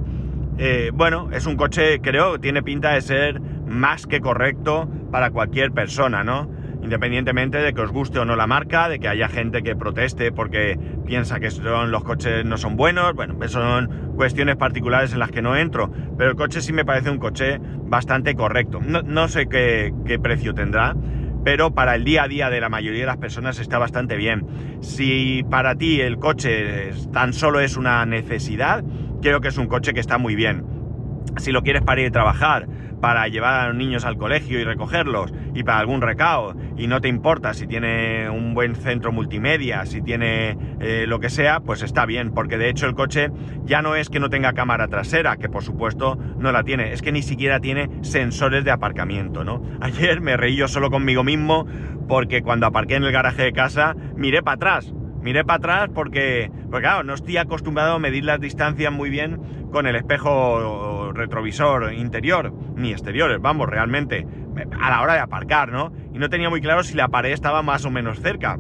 bueno, 0.94 1.30
es 1.32 1.46
un 1.46 1.56
coche, 1.56 2.00
creo, 2.02 2.40
tiene 2.40 2.64
pinta 2.64 2.94
de 2.94 3.02
ser 3.02 3.42
más 3.42 4.06
que 4.06 4.22
correcto 4.22 4.90
para 5.12 5.32
cualquier 5.32 5.72
persona, 5.72 6.24
¿no? 6.24 6.59
Independientemente 6.90 7.60
de 7.60 7.72
que 7.72 7.82
os 7.82 7.92
guste 7.92 8.18
o 8.18 8.26
no 8.26 8.36
la 8.36 8.48
marca, 8.48 8.90
de 8.90 9.00
que 9.00 9.08
haya 9.08 9.28
gente 9.30 9.62
que 9.62 9.76
proteste 9.76 10.32
porque 10.32 10.76
piensa 11.06 11.40
que 11.40 11.52
son, 11.52 11.92
los 11.92 12.04
coches 12.04 12.44
no 12.46 12.58
son 12.58 12.78
buenos, 12.78 13.14
bueno, 13.14 13.36
son 13.48 14.14
cuestiones 14.16 14.56
particulares 14.56 15.14
en 15.14 15.20
las 15.20 15.30
que 15.30 15.44
no 15.44 15.56
entro, 15.56 15.92
pero 16.18 16.32
el 16.32 16.36
coche 16.36 16.62
sí 16.62 16.74
me 16.74 16.86
parece 16.86 17.12
un 17.12 17.20
coche 17.20 17.60
bastante 17.62 18.34
correcto. 18.34 18.80
No, 18.82 19.28
sé 19.28 19.48
qué, 19.48 19.94
qué 20.04 20.18
precio 20.18 20.56
tendrá, 20.56 20.96
pero 21.44 21.76
para 21.76 21.94
el 21.94 22.04
día 22.04 22.24
a 22.24 22.28
día 22.28 22.50
de 22.50 22.60
la 22.60 22.70
mayoría 22.70 23.02
de 23.02 23.06
las 23.06 23.18
personas 23.18 23.60
está 23.60 23.78
bastante 23.78 24.18
bien. 24.18 24.48
Si 24.82 25.44
para 25.44 25.76
ti 25.76 26.02
el 26.02 26.18
coche 26.18 26.90
tan 27.14 27.34
solo 27.34 27.60
es 27.60 27.78
una 27.78 28.04
necesidad, 28.08 28.84
creo 29.22 29.42
que 29.42 29.50
es 29.50 29.60
un 29.60 29.68
coche 29.68 29.94
que 29.94 30.00
está 30.00 30.18
muy 30.18 30.34
bien. 30.34 30.66
Si 31.38 31.52
lo 31.52 31.62
quieres 31.62 31.84
para 31.84 32.02
ir 32.02 32.08
a 32.08 32.12
trabajar, 32.12 32.68
para 33.02 33.28
llevar 33.28 33.62
a 33.62 33.68
los 33.68 33.76
niños 33.76 34.06
al 34.06 34.18
colegio 34.18 34.60
y 34.60 34.64
recogerlos 34.64 35.34
y 35.54 35.64
para 35.64 35.80
algún 35.80 36.02
recao 36.02 36.56
y 36.78 36.88
no 36.88 37.02
te 37.02 37.08
importa 37.08 37.54
si 37.54 37.68
tiene 37.68 38.30
un 38.30 38.54
buen 38.54 38.76
centro 38.76 39.12
multimedia, 39.12 39.86
si 39.86 40.02
tiene 40.02 40.58
eh, 40.80 41.06
lo 41.08 41.20
que 41.20 41.30
sea, 41.30 41.60
pues 41.60 41.82
está 41.82 42.06
bien, 42.06 42.32
porque 42.32 42.58
de 42.58 42.70
hecho 42.70 42.86
el 42.86 42.96
coche 42.96 43.30
ya 43.66 43.82
no 43.82 43.96
es 43.96 44.10
que 44.10 44.20
no 44.20 44.30
tenga 44.30 44.54
cámara 44.54 44.88
trasera, 44.88 45.38
que 45.38 45.50
por 45.50 45.64
supuesto 45.64 46.18
no 46.38 46.52
la 46.52 46.64
tiene, 46.64 46.94
es 46.94 47.02
que 47.02 47.12
ni 47.12 47.22
siquiera 47.22 47.60
tiene 47.60 47.90
sensores 48.02 48.64
de 48.64 48.72
aparcamiento, 48.72 49.44
¿no? 49.44 49.62
Ayer 49.82 50.22
me 50.22 50.38
reí 50.38 50.56
yo 50.56 50.68
solo 50.68 50.90
conmigo 50.90 51.24
mismo 51.24 51.66
porque 52.08 52.42
cuando 52.42 52.66
aparqué 52.66 52.96
en 52.96 53.04
el 53.04 53.12
garaje 53.12 53.44
de 53.44 53.54
casa 53.54 53.96
miré 54.16 54.42
para 54.42 54.56
atrás 54.56 54.94
miré 55.22 55.44
para 55.44 55.58
atrás 55.58 55.90
porque, 55.94 56.52
claro, 56.70 57.04
no 57.04 57.14
estoy 57.14 57.38
acostumbrado 57.38 57.94
a 57.94 58.00
medir 58.00 58.24
las 58.26 58.40
distancias 58.40 58.92
muy 58.92 59.10
bien 59.10 59.70
con 59.72 59.88
el 59.88 59.96
espejo 59.96 61.12
retrovisor 61.14 61.94
interior, 61.94 62.54
ni 62.76 62.92
exteriores, 62.92 63.40
vamos, 63.42 63.68
realmente, 63.68 64.26
a 64.80 64.90
la 64.90 65.02
hora 65.02 65.14
de 65.14 65.20
aparcar, 65.20 65.72
¿no? 65.72 65.92
Y 66.14 66.20
no 66.20 66.30
tenía 66.30 66.50
muy 66.50 66.62
claro 66.62 66.84
si 66.84 66.96
la 66.96 67.10
pared 67.10 67.32
estaba 67.32 67.62
más 67.62 67.86
o 67.86 67.92
menos 67.92 68.20
cerca. 68.20 68.58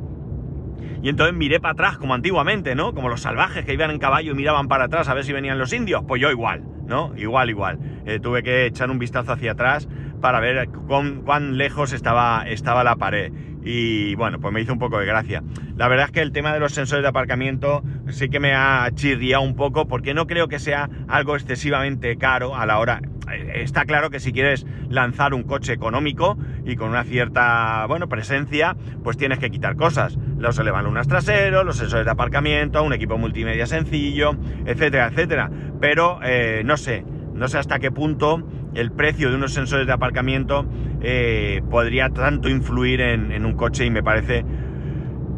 Y 1.01 1.09
entonces 1.09 1.35
miré 1.35 1.59
para 1.59 1.73
atrás, 1.73 1.97
como 1.97 2.13
antiguamente, 2.13 2.75
¿no? 2.75 2.93
Como 2.93 3.09
los 3.09 3.21
salvajes 3.21 3.65
que 3.65 3.73
iban 3.73 3.91
en 3.91 3.99
caballo 3.99 4.33
y 4.33 4.35
miraban 4.35 4.67
para 4.67 4.85
atrás 4.85 5.07
a 5.07 5.13
ver 5.13 5.23
si 5.23 5.31
venían 5.31 5.57
los 5.57 5.71
indios. 5.71 6.03
Pues 6.05 6.21
yo 6.21 6.29
igual, 6.29 6.63
¿no? 6.87 7.13
Igual, 7.15 7.49
igual. 7.49 7.79
Eh, 8.05 8.19
tuve 8.19 8.43
que 8.43 8.65
echar 8.65 8.91
un 8.91 8.99
vistazo 8.99 9.31
hacia 9.31 9.53
atrás 9.53 9.87
para 10.19 10.41
ver 10.41 10.67
cuán, 10.87 11.57
lejos 11.57 11.93
estaba, 11.93 12.43
estaba 12.47 12.83
la 12.83 12.97
pared. 12.97 13.31
Y 13.63 14.15
bueno, 14.15 14.39
pues 14.39 14.53
me 14.53 14.61
hizo 14.61 14.73
un 14.73 14.79
poco 14.79 14.99
de 14.99 15.05
gracia. 15.05 15.43
La 15.75 15.87
verdad 15.87 16.07
es 16.07 16.11
que 16.11 16.21
el 16.21 16.31
tema 16.31 16.53
de 16.53 16.59
los 16.59 16.73
sensores 16.73 17.03
de 17.03 17.09
aparcamiento 17.09 17.83
sí 18.09 18.29
que 18.29 18.39
me 18.39 18.53
ha 18.53 18.89
chirriado 18.93 19.43
un 19.43 19.55
poco 19.55 19.87
porque 19.87 20.13
no 20.13 20.27
creo 20.27 20.47
que 20.47 20.59
sea 20.59 20.89
algo 21.07 21.35
excesivamente 21.35 22.17
caro 22.17 22.55
a 22.55 22.65
la 22.65 22.79
hora. 22.79 23.01
Eh, 23.31 23.61
está 23.63 23.85
claro 23.85 24.09
que 24.09 24.19
si 24.19 24.31
quieres 24.31 24.65
lanzar 24.89 25.33
un 25.33 25.43
coche 25.43 25.73
económico 25.73 26.37
y 26.65 26.75
con 26.75 26.89
una 26.89 27.03
cierta, 27.03 27.85
bueno, 27.87 28.07
presencia, 28.07 28.75
pues 29.03 29.17
tienes 29.17 29.39
que 29.39 29.49
quitar 29.49 29.75
cosas. 29.75 30.17
Los 30.37 30.57
elevalunas 30.57 31.07
traseros, 31.07 31.65
los 31.65 31.77
sensores 31.77 32.05
de 32.05 32.11
aparcamiento, 32.11 32.83
un 32.83 32.93
equipo 32.93 33.17
multimedia 33.17 33.65
sencillo, 33.65 34.35
etcétera, 34.65 35.07
etcétera. 35.07 35.49
Pero 35.79 36.19
eh, 36.23 36.61
no 36.65 36.77
sé, 36.77 37.05
no 37.33 37.47
sé 37.47 37.57
hasta 37.57 37.79
qué 37.79 37.91
punto 37.91 38.45
el 38.75 38.91
precio 38.91 39.29
de 39.29 39.35
unos 39.35 39.53
sensores 39.53 39.87
de 39.87 39.93
aparcamiento 39.93 40.65
eh, 41.01 41.61
podría 41.69 42.09
tanto 42.09 42.49
influir 42.49 43.01
en, 43.01 43.45
un 43.45 43.53
coche 43.53 43.85
y 43.85 43.89
me 43.89 44.03
parece 44.03 44.45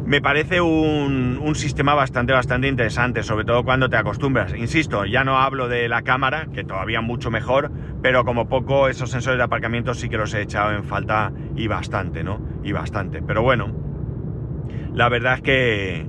me 0.04 0.20
parece 0.20 0.60
un, 0.60 1.38
un, 1.40 1.54
sistema 1.54 1.94
bastante, 1.94 2.32
bastante 2.32 2.66
interesante, 2.66 3.22
sobre 3.22 3.44
todo 3.44 3.62
cuando 3.62 3.88
te 3.88 3.96
acostumbras. 3.96 4.52
Insisto, 4.52 5.04
ya 5.06 5.22
no 5.22 5.38
hablo 5.38 5.68
de 5.68 5.88
la 5.88 6.02
cámara, 6.02 6.48
que 6.52 6.64
todavía 6.64 7.00
mucho 7.00 7.30
mejor, 7.30 7.70
pero 8.02 8.24
como 8.24 8.48
poco 8.48 8.88
esos 8.88 9.10
sensores 9.10 9.38
de 9.38 9.44
aparcamiento 9.44 9.94
sí 9.94 10.08
que 10.08 10.18
los 10.18 10.34
he 10.34 10.42
echado 10.42 10.72
en 10.72 10.82
falta 10.82 11.32
y 11.56 11.68
bastante, 11.68 12.24
¿no? 12.24 12.40
Y 12.64 12.72
bastante. 12.72 13.22
Pero 13.22 13.42
bueno, 13.42 13.72
la 14.92 15.08
verdad 15.08 15.34
es 15.34 15.42
que 15.42 16.06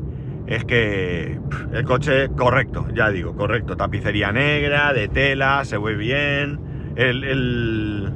es 0.48 0.66
que 0.66 1.40
el 1.72 1.86
coche 1.86 2.30
correcto, 2.36 2.88
ya 2.94 3.10
digo, 3.10 3.36
correcto. 3.36 3.78
Tapicería 3.78 4.32
negra, 4.32 4.92
de 4.94 5.08
tela, 5.08 5.64
se 5.66 5.78
ve 5.78 5.96
bien. 5.96 6.73
El, 6.96 8.14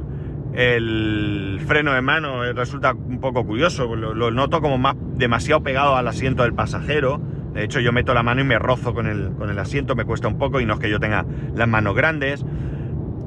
el, 0.53 1.59
freno 1.67 1.93
de 1.93 2.01
mano 2.01 2.51
resulta 2.53 2.93
un 2.93 3.19
poco 3.19 3.45
curioso, 3.45 3.95
lo, 3.95 4.31
noto 4.31 4.61
como 4.61 4.77
más 4.77 4.95
demasiado 5.15 5.61
pegado 5.61 5.95
al 5.95 6.07
asiento 6.07 6.43
del 6.43 6.53
pasajero. 6.53 7.21
De 7.53 7.63
hecho, 7.63 7.79
yo 7.79 7.91
meto 7.91 8.13
la 8.13 8.23
mano 8.23 8.41
y 8.41 8.43
me 8.43 8.59
rozo 8.59 8.93
con 8.93 9.07
el, 9.07 9.31
con 9.37 9.49
el 9.49 9.57
asiento, 9.59 9.95
me 9.95 10.05
cuesta 10.05 10.27
un 10.27 10.37
poco 10.37 10.59
y 10.61 10.65
no 10.65 10.75
es 10.75 10.79
que 10.79 10.89
yo 10.89 10.99
tenga 10.99 11.25
las 11.55 11.67
manos 11.67 11.95
grandes. 11.95 12.45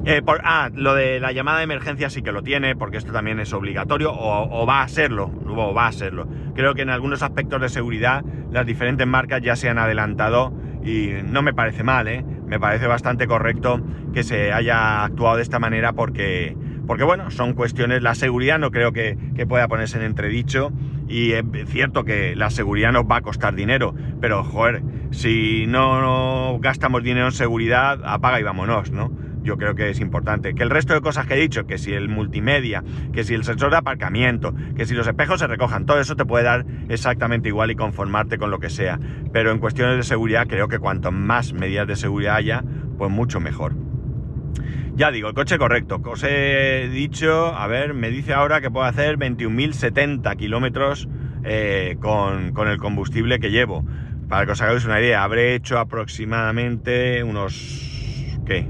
Eh, 0.03 0.21
ah, 0.43 0.71
lo 0.73 0.95
de 0.95 1.19
la 1.19 1.31
llamada 1.31 1.59
de 1.59 1.65
emergencia 1.65 2.09
sí 2.09 2.23
que 2.23 2.31
lo 2.31 2.41
tiene, 2.41 2.75
porque 2.75 2.97
esto 2.97 3.13
también 3.13 3.39
es 3.39 3.53
obligatorio, 3.53 4.11
o, 4.11 4.65
va 4.65 4.81
a 4.81 4.87
serlo, 4.87 5.31
o 5.45 5.73
va 5.73 5.87
a 5.87 5.91
serlo. 5.91 6.27
Creo 6.55 6.73
que 6.73 6.81
en 6.81 6.89
algunos 6.89 7.21
aspectos 7.21 7.61
de 7.61 7.69
seguridad 7.69 8.23
las 8.51 8.65
diferentes 8.65 9.05
marcas 9.05 9.41
ya 9.41 9.55
se 9.55 9.69
han 9.69 9.77
adelantado 9.77 10.53
y 10.83 11.11
no 11.23 11.41
me 11.41 11.53
parece 11.53 11.83
mal, 11.83 12.07
¿eh? 12.07 12.23
me 12.51 12.59
parece 12.59 12.85
bastante 12.87 13.27
correcto 13.27 13.81
que 14.13 14.23
se 14.23 14.51
haya 14.51 15.03
actuado 15.05 15.37
de 15.37 15.43
esta 15.43 15.57
manera 15.59 15.93
porque, 15.93 16.55
porque 16.85 17.03
bueno, 17.03 17.31
son 17.31 17.53
cuestiones, 17.53 18.01
la 18.01 18.15
seguridad 18.15 18.59
no 18.59 18.71
creo 18.71 18.91
que, 18.91 19.17
pueda 19.47 19.67
ponerse 19.67 19.97
en 19.97 20.03
entredicho 20.03 20.71
y 21.11 21.33
es 21.33 21.43
cierto 21.67 22.05
que 22.05 22.35
la 22.35 22.49
seguridad 22.49 22.91
nos 22.91 23.03
va 23.03 23.17
a 23.17 23.21
costar 23.21 23.53
dinero, 23.53 23.93
pero 24.19 24.43
joder, 24.43 24.81
si 25.11 25.65
no 25.67 26.57
gastamos 26.59 27.03
dinero 27.03 27.27
en 27.27 27.31
seguridad, 27.33 27.99
apaga 28.03 28.39
y 28.39 28.43
vámonos, 28.43 28.91
¿no? 28.91 29.11
yo 29.43 29.57
creo 29.57 29.75
que 29.75 29.89
es 29.89 29.99
importante. 29.99 30.53
Que 30.53 30.63
el 30.63 30.69
resto 30.69 30.93
de 30.93 31.01
cosas 31.01 31.25
que 31.25 31.33
he 31.33 31.39
dicho, 31.39 31.65
que 31.65 31.77
si 31.77 31.93
el 31.93 32.09
multimedia, 32.09 32.83
que 33.13 33.23
si 33.23 33.33
el 33.33 33.43
sensor 33.43 33.71
de 33.71 33.77
aparcamiento, 33.77 34.53
que 34.75 34.85
si 34.85 34.93
los 34.93 35.07
espejos 35.07 35.39
se 35.39 35.47
recojan, 35.47 35.85
todo 35.85 35.99
eso 35.99 36.15
te 36.15 36.25
puede 36.25 36.43
dar 36.43 36.65
exactamente 36.89 37.49
igual 37.49 37.71
y 37.71 37.75
conformarte 37.75 38.37
con 38.37 38.51
lo 38.51 38.59
que 38.59 38.69
sea. 38.69 38.99
Pero 39.33 39.51
en 39.51 39.59
cuestiones 39.59 39.97
de 39.97 40.03
seguridad 40.03 40.47
creo 40.47 40.67
que 40.67 40.79
cuanto 40.79 41.11
más 41.11 41.53
medidas 41.53 41.87
de 41.87 41.95
seguridad 41.95 42.35
haya, 42.35 42.63
pues 42.97 43.09
mucho 43.09 43.39
mejor. 43.39 43.90
Ya 44.95 45.11
digo, 45.11 45.29
el 45.29 45.33
coche 45.33 45.57
correcto. 45.57 46.01
Os 46.03 46.23
he 46.23 46.89
dicho, 46.91 47.55
a 47.55 47.67
ver, 47.67 47.93
me 47.93 48.09
dice 48.09 48.33
ahora 48.33 48.61
que 48.61 48.69
puedo 48.69 48.85
hacer 48.85 49.17
21.070 49.17 50.35
kilómetros 50.35 51.07
eh, 51.43 51.97
con, 51.99 52.51
con 52.51 52.67
el 52.67 52.77
combustible 52.77 53.39
que 53.39 53.51
llevo. 53.51 53.85
Para 54.27 54.45
que 54.45 54.51
os 54.51 54.61
hagáis 54.61 54.85
una 54.85 54.99
idea, 54.99 55.23
habré 55.23 55.55
hecho 55.55 55.77
aproximadamente 55.77 57.23
unos... 57.23 58.39
¿Qué? 58.45 58.67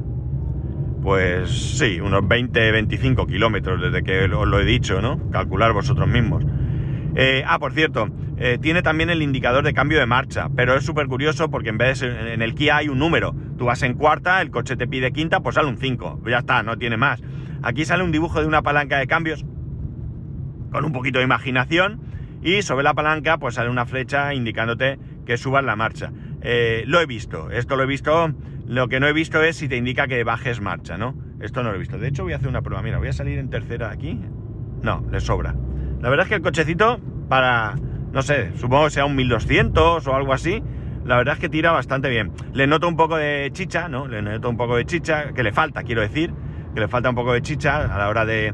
Pues 1.02 1.78
sí, 1.78 2.00
unos 2.00 2.22
20-25 2.22 3.28
kilómetros 3.28 3.82
desde 3.82 4.04
que 4.04 4.26
os 4.26 4.48
lo 4.48 4.60
he 4.60 4.66
dicho, 4.66 5.02
¿no? 5.02 5.30
Calcular 5.32 5.74
vosotros 5.74 6.08
mismos. 6.08 6.44
Eh, 7.16 7.44
ah, 7.46 7.60
por 7.60 7.74
cierto, 7.74 8.10
eh, 8.38 8.58
tiene 8.62 8.82
también 8.82 9.10
el 9.10 9.22
indicador 9.22 9.64
de 9.64 9.74
cambio 9.74 10.00
de 10.00 10.06
marcha, 10.06 10.50
pero 10.56 10.76
es 10.76 10.86
súper 10.86 11.08
curioso 11.08 11.50
porque 11.50 11.70
en 11.70 11.78
vez 11.78 12.00
de, 12.00 12.34
en 12.34 12.42
el 12.42 12.56
Kia 12.56 12.78
hay 12.78 12.90
un 12.90 13.00
número. 13.00 13.36
Tú 13.62 13.68
vas 13.68 13.84
en 13.84 13.94
cuarta, 13.94 14.42
el 14.42 14.50
coche 14.50 14.76
te 14.76 14.88
pide 14.88 15.12
quinta, 15.12 15.42
pues 15.42 15.54
sale 15.54 15.68
un 15.68 15.78
5. 15.78 16.22
Ya 16.28 16.40
está, 16.40 16.64
no 16.64 16.80
tiene 16.80 16.98
más. 16.98 17.22
Aquí 17.62 17.86
sale 17.86 18.04
un 18.04 18.12
dibujo 18.12 18.42
de 18.42 18.48
una 18.48 18.64
palanca 18.64 18.98
de 18.98 19.06
cambios 19.06 19.46
con 20.72 20.84
un 20.84 20.92
poquito 20.92 21.20
de 21.20 21.26
imaginación 21.26 22.02
y 22.42 22.64
sobre 22.64 22.82
la 22.82 22.96
palanca 22.96 23.38
pues 23.38 23.54
sale 23.54 23.70
una 23.70 23.86
flecha 23.86 24.34
indicándote 24.34 24.98
que 25.28 25.38
subas 25.38 25.64
la 25.64 25.76
marcha. 25.76 26.12
Eh, 26.42 26.86
lo 26.88 27.00
he 27.02 27.06
visto, 27.06 27.52
esto 27.52 27.76
lo 27.76 27.84
he 27.84 27.86
visto 27.86 28.34
lo 28.66 28.88
que 28.88 29.00
no 29.00 29.08
he 29.08 29.14
visto 29.14 29.44
es 29.44 29.58
si 29.58 29.70
te 29.70 29.78
indica 29.78 30.08
que 30.08 30.24
bajes 30.24 30.60
marcha, 30.60 30.98
¿no? 30.98 31.14
Esto 31.40 31.62
no 31.62 31.70
lo 31.70 31.76
he 31.76 31.80
visto. 31.80 32.00
De 32.00 32.08
hecho, 32.08 32.24
voy 32.24 32.34
a 32.34 32.38
hacer 32.38 32.50
una 32.50 32.64
prueba. 32.64 32.82
Mira, 32.82 32.98
voy 32.98 33.10
a 33.10 33.14
salir 33.14 33.38
en 33.38 33.52
tercera 33.52 33.92
aquí. 33.92 34.20
No, 34.82 35.06
le 35.12 35.20
sobra. 35.20 35.54
La 36.00 36.10
verdad 36.10 36.26
es 36.26 36.30
que 36.30 36.36
el 36.38 36.42
cochecito, 36.42 37.00
para, 37.30 37.76
no 38.12 38.24
sé, 38.24 38.58
supongo 38.58 38.86
que 38.86 38.90
sea 38.90 39.06
un 39.06 39.16
1200 39.16 40.08
o 40.08 40.16
algo 40.16 40.34
así, 40.34 40.64
la 41.06 41.18
verdad 41.18 41.36
es 41.36 41.40
que 41.40 41.50
tira 41.50 41.72
bastante 41.72 42.10
bien. 42.10 42.32
Le 42.54 42.68
noto 42.68 42.88
un 42.88 42.96
poco 42.96 43.18
de 43.18 43.50
chicha, 43.54 43.88
¿no? 43.88 44.08
Le 44.08 44.22
noto 44.22 44.50
un 44.50 44.58
poco 44.58 44.76
de 44.76 44.86
chicha, 44.86 45.34
que 45.34 45.44
le 45.44 45.52
falta, 45.52 45.84
quiero 45.84 46.02
decir, 46.02 46.34
que 46.74 46.80
le 46.80 46.88
falta 46.88 47.10
un 47.10 47.16
poco 47.16 47.34
de 47.34 47.42
chicha 47.42 47.94
a 47.94 47.98
la 47.98 48.10
hora 48.10 48.26
de, 48.26 48.54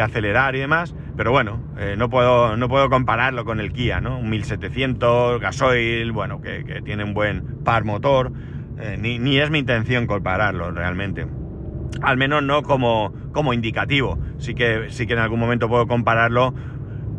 acelerar 0.00 0.54
y 0.54 0.60
demás. 0.60 0.94
Pero 1.16 1.32
bueno, 1.32 1.60
eh, 1.78 1.96
no, 1.98 2.08
puedo, 2.08 2.56
no 2.56 2.68
puedo 2.68 2.88
compararlo 2.88 3.44
con 3.44 3.60
el 3.60 3.72
Kia, 3.72 4.00
¿no? 4.00 4.18
Un 4.18 4.30
1700, 4.30 5.40
gasoil, 5.40 6.12
bueno, 6.12 6.40
que, 6.40 6.64
que 6.64 6.80
tiene 6.80 7.04
un 7.04 7.12
buen 7.12 7.62
par 7.64 7.84
motor. 7.84 8.32
Eh, 8.80 8.96
ni, 8.98 9.38
es 9.38 9.50
mi 9.50 9.58
intención 9.58 10.06
compararlo 10.06 10.70
realmente. 10.70 11.26
Al 12.02 12.16
menos 12.16 12.42
no 12.42 12.62
como, 12.62 13.12
como 13.32 13.52
indicativo. 13.52 14.18
Sí 14.38 14.54
que, 14.54 14.86
sí 14.88 15.06
que 15.06 15.12
en 15.12 15.18
algún 15.18 15.38
momento 15.38 15.68
puedo 15.68 15.86
compararlo 15.86 16.54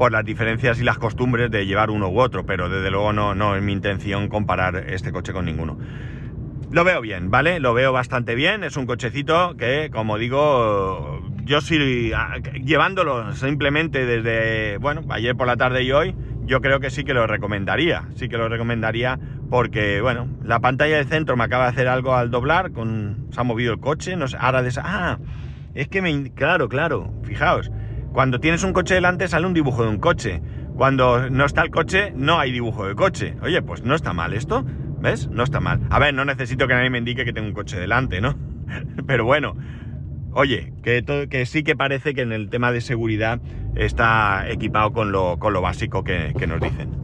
por 0.02 0.12
las 0.12 0.26
diferencias 0.26 0.80
y 0.80 0.84
las 0.84 0.98
costumbres 0.98 1.52
de 1.52 1.68
llevar 1.68 1.92
uno 1.92 2.10
u 2.10 2.20
otro, 2.20 2.44
pero 2.44 2.70
desde 2.70 2.90
luego 2.90 3.14
no, 3.14 3.36
no 3.36 3.56
es 3.56 3.62
mi 3.62 3.72
intención 3.72 4.30
comparar 4.30 4.86
este 4.88 5.12
coche 5.12 5.32
con 5.32 5.46
ninguno. 5.46 5.78
Lo 6.72 6.84
veo 6.84 7.02
bien, 7.02 7.30
¿vale? 7.30 7.60
Lo 7.60 7.76
veo 7.76 7.94
bastante 7.94 8.34
bien. 8.34 8.64
Es 8.64 8.78
un 8.78 8.88
cochecito 8.88 9.56
que, 9.58 9.92
como 9.94 10.18
digo, 10.18 11.22
yo 11.44 11.62
sí, 11.62 12.12
llevándolo 12.64 13.36
simplemente 13.36 14.08
desde, 14.08 14.78
bueno, 14.78 15.04
ayer 15.10 15.36
por 15.36 15.46
la 15.46 15.56
tarde 15.56 15.84
y 15.84 15.92
hoy, 15.92 16.16
yo 16.46 16.62
creo 16.62 16.80
que 16.80 16.90
sí 16.90 17.04
que 17.04 17.14
lo 17.14 17.28
recomendaría. 17.28 18.06
Sí 18.16 18.28
que 18.28 18.40
lo 18.40 18.50
recomendaría 18.50 19.20
porque, 19.52 20.02
bueno, 20.02 20.28
la 20.44 20.62
pantalla 20.62 20.98
de 20.98 21.04
centro 21.04 21.38
me 21.38 21.44
acaba 21.44 21.66
de 21.66 21.70
hacer 21.70 21.88
algo 21.88 22.16
al 22.16 22.32
doblar, 22.32 22.72
con, 22.72 23.28
se 23.30 23.40
ha 23.40 23.44
movido 23.44 23.72
el 23.72 23.80
coche, 23.80 24.16
no 24.16 24.26
ahora 24.40 24.64
de 24.64 24.72
Ah, 24.82 25.20
es 25.76 25.90
que 25.90 26.02
me... 26.02 26.34
Claro, 26.34 26.70
claro, 26.70 27.14
fijaos, 27.22 27.70
cuando 28.14 28.40
tienes 28.40 28.64
un 28.64 28.74
coche 28.74 28.96
delante 28.96 29.28
sale 29.28 29.48
un 29.48 29.54
dibujo 29.54 29.84
de 29.84 29.90
un 29.90 30.00
coche. 30.00 30.42
Cuando 30.76 31.30
no 31.30 31.46
está 31.46 31.62
el 31.62 31.72
coche, 31.72 32.12
no 32.16 32.40
hay 32.40 32.52
dibujo 32.52 32.88
de 32.88 32.96
coche. 32.96 33.36
Oye, 33.42 33.62
pues 33.62 33.84
no 33.84 33.96
está 33.96 34.14
mal 34.14 34.34
esto, 34.34 34.66
¿ves? 35.00 35.28
No 35.30 35.44
está 35.44 35.60
mal. 35.60 35.82
A 35.90 36.00
ver, 36.00 36.14
no 36.14 36.26
necesito 36.26 36.68
que 36.68 36.74
nadie 36.74 36.90
me 36.90 36.98
indique 36.98 37.26
que 37.26 37.34
tengo 37.34 37.48
un 37.48 37.54
coche 37.54 37.80
delante, 37.80 38.22
¿no? 38.22 38.36
Pero 39.08 39.26
bueno, 39.26 39.56
oye, 40.34 40.74
que, 40.84 41.46
sí 41.46 41.64
que 41.64 41.76
parece 41.76 42.14
que 42.14 42.22
en 42.22 42.32
el 42.32 42.50
tema 42.50 42.72
de 42.72 42.82
seguridad 42.82 43.42
está 43.76 44.50
equipado 44.50 44.92
con 44.92 45.12
lo, 45.12 45.38
con 45.40 45.54
lo 45.54 45.62
básico 45.62 46.04
que 46.04 46.48
nos 46.48 46.60
dicen. 46.60 47.02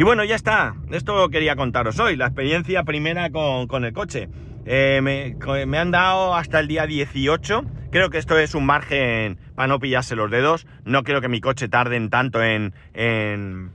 Y 0.00 0.02
bueno, 0.02 0.24
ya 0.24 0.34
está. 0.34 0.76
Esto 0.90 1.28
quería 1.28 1.56
contaros 1.56 2.00
hoy, 2.00 2.16
la 2.16 2.24
experiencia 2.24 2.84
primera 2.84 3.28
con, 3.28 3.84
el 3.84 3.92
coche. 3.92 4.30
Eh, 4.64 5.00
me, 5.02 5.78
han 5.78 5.90
dado 5.90 6.34
hasta 6.34 6.58
el 6.60 6.68
día 6.68 6.86
18. 6.86 7.64
Creo 7.90 8.10
que 8.10 8.18
esto 8.18 8.38
es 8.38 8.54
un 8.54 8.66
margen 8.66 9.38
para 9.54 9.66
no 9.66 9.80
pillarse 9.80 10.14
los 10.14 10.30
dedos. 10.30 10.66
No 10.84 11.02
creo 11.02 11.20
que 11.20 11.28
mi 11.28 11.40
coche 11.40 11.68
tarden 11.68 12.08
tanto 12.08 12.42
en, 12.42 12.72
en, 12.94 13.72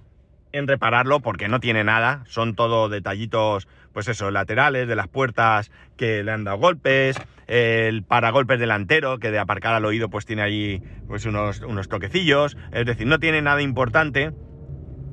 repararlo 0.54 1.20
porque 1.20 1.50
no 1.50 1.60
tiene 1.60 1.84
nada. 1.84 2.24
Son 2.28 2.56
todo 2.56 2.88
detallitos, 2.88 3.68
pues 3.94 4.08
eso, 4.08 4.32
laterales 4.32 4.88
de 4.88 4.96
las 4.96 5.10
puertas 5.10 5.70
que 5.98 6.24
le 6.24 6.32
han 6.32 6.46
dado 6.46 6.58
golpes. 6.58 7.18
El 7.48 8.04
paragolpes 8.04 8.60
delantero 8.60 9.20
que 9.20 9.32
de 9.32 9.40
aparcar 9.40 9.74
al 9.74 9.86
oído 9.86 10.10
pues 10.10 10.26
tiene 10.26 10.44
allí 10.44 10.82
pues 11.08 11.26
unos, 11.26 11.60
unos 11.62 11.90
toquecillos. 11.90 12.56
Es 12.72 12.86
decir, 12.86 13.06
no 13.08 13.20
tiene 13.20 13.42
nada 13.42 13.62
importante 13.62 14.32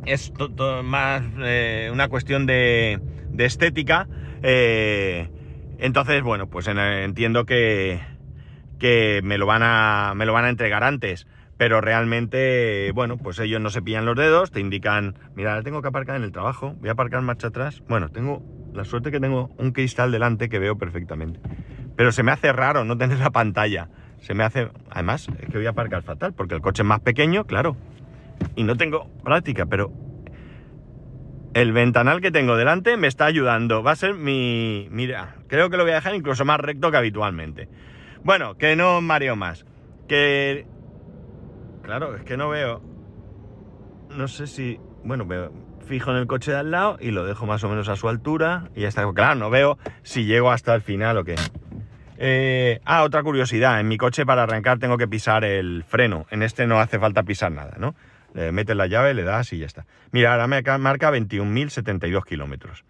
es 0.05 0.33
más 0.83 1.23
eh, 1.41 1.91
una 1.93 2.09
cuestión 2.09 2.47
de, 2.47 3.01
de 3.31 3.45
estética. 3.45 4.09
Eh, 4.43 5.29
entonces, 5.79 6.23
bueno, 6.23 6.49
pues 6.49 6.69
entiendo 6.69 7.45
que, 7.45 8.01
que 8.83 9.21
me, 9.23 9.39
lo 9.39 9.47
van 9.47 9.63
a, 9.63 10.13
me 10.17 10.27
lo 10.27 10.33
van 10.33 10.45
a 10.45 10.49
entregar 10.49 10.83
antes. 10.83 11.29
Pero 11.57 11.81
realmente, 11.81 12.91
bueno, 12.93 13.17
pues 13.17 13.39
ellos 13.39 13.61
no 13.61 13.71
se 13.71 13.81
pillan 13.81 14.05
los 14.05 14.17
dedos, 14.17 14.51
te 14.51 14.59
indican, 14.59 15.15
mira, 15.37 15.63
tengo 15.63 15.81
que 15.81 15.89
aparcar 15.89 16.17
en 16.17 16.25
el 16.25 16.33
trabajo, 16.33 16.75
voy 16.81 16.89
a 16.89 16.93
aparcar 16.93 17.23
marcha 17.23 17.47
atrás. 17.47 17.81
Bueno, 17.89 18.09
tengo 18.09 18.43
la 18.75 18.85
suerte 18.85 19.13
que 19.13 19.21
tengo 19.21 19.51
un 19.57 19.71
cristal 19.71 20.11
delante 20.11 20.49
que 20.49 20.59
veo 20.59 20.77
perfectamente. 20.77 21.39
Pero 21.95 22.11
se 22.11 22.25
me 22.25 22.33
hace 22.33 22.53
raro 22.53 22.85
no 22.85 22.99
tener 22.99 23.21
la 23.21 23.31
pantalla. 23.31 23.89
Se 24.19 24.35
me 24.35 24.43
hace, 24.43 24.69
además, 24.91 25.29
es 25.39 25.49
que 25.49 25.59
voy 25.59 25.67
a 25.67 25.71
aparcar 25.71 26.03
fatal, 26.03 26.33
porque 26.33 26.57
el 26.57 26.61
coche 26.61 26.83
es 26.83 26.89
más 26.89 27.01
pequeño, 27.01 27.45
claro. 27.45 27.77
Y 28.57 28.65
no 28.65 28.77
tengo 28.77 29.09
práctica, 29.23 29.67
pero 29.67 29.93
el 31.55 31.71
ventanal 31.71 32.21
que 32.21 32.33
tengo 32.33 32.57
delante 32.57 32.97
me 32.97 33.07
está 33.07 33.27
ayudando. 33.27 33.85
Va 33.85 33.93
a 33.93 33.97
ser 33.97 34.15
mi... 34.15 34.89
Mira, 34.91 35.37
creo 35.47 35.71
que 35.71 35.77
lo 35.77 35.85
voy 35.85 35.93
a 35.93 35.97
dejar 35.97 36.17
incluso 36.17 36.45
más 36.45 36.59
recto 36.59 36.91
que 36.91 36.97
habitualmente. 36.97 37.69
Bueno, 38.25 38.57
que 38.57 38.77
no 38.77 39.01
mareo 39.01 39.37
más. 39.37 39.65
Que... 40.09 40.67
Claro, 41.83 42.17
es 42.17 42.25
que 42.25 42.37
no 42.37 42.49
veo... 42.49 42.81
No 44.11 44.29
sé 44.29 44.47
si... 44.47 44.79
Bueno, 45.05 45.27
veo... 45.27 45.53
Fijo 45.87 46.13
en 46.13 46.19
el 46.19 46.29
coche 46.29 46.53
de 46.53 46.59
al 46.59 46.71
lado 46.71 46.97
y 47.01 47.11
lo 47.11 47.25
dejo 47.25 47.45
más 47.45 47.65
o 47.65 47.69
menos 47.69 47.89
a 47.89 47.97
su 47.97 48.09
altura 48.09 48.71
y 48.77 48.83
ya 48.83 48.89
está. 48.89 49.05
Claro, 49.13 49.35
no 49.35 49.51
veo 49.51 49.79
si 50.03 50.25
llego 50.25 50.53
hasta 50.53 50.75
el 50.75 50.81
final 50.81 51.19
o 51.19 51.25
qué. 51.25 51.35
Eh, 52.19 52.81
ah, 52.85 53.03
otra 53.03 53.25
curiosidad. 53.25 53.81
En 53.81 53.89
mi 53.89 53.99
coche 53.99 54.25
para 54.25 54.45
arrancar 54.45 54.79
tengo 54.79 54.97
que 54.97 55.09
pisar 55.09 55.45
el 55.45 55.83
freno. 55.83 56.27
En 56.31 56.45
este 56.45 56.69
no 56.69 56.79
hace 56.79 57.01
falta 57.01 57.25
pisar 57.25 57.51
nada, 57.51 57.75
¿no? 57.79 57.97
Le 58.33 58.53
metes 58.53 58.77
la 58.77 58.87
llave, 58.87 59.13
le 59.13 59.25
das 59.25 59.53
y 59.53 59.59
ya 59.59 59.67
está. 59.67 59.85
Mira, 60.13 60.33
ahora 60.33 60.47
me 60.47 60.63
marca 60.79 61.11
21.072 61.11 62.25
kilómetros. 62.25 62.85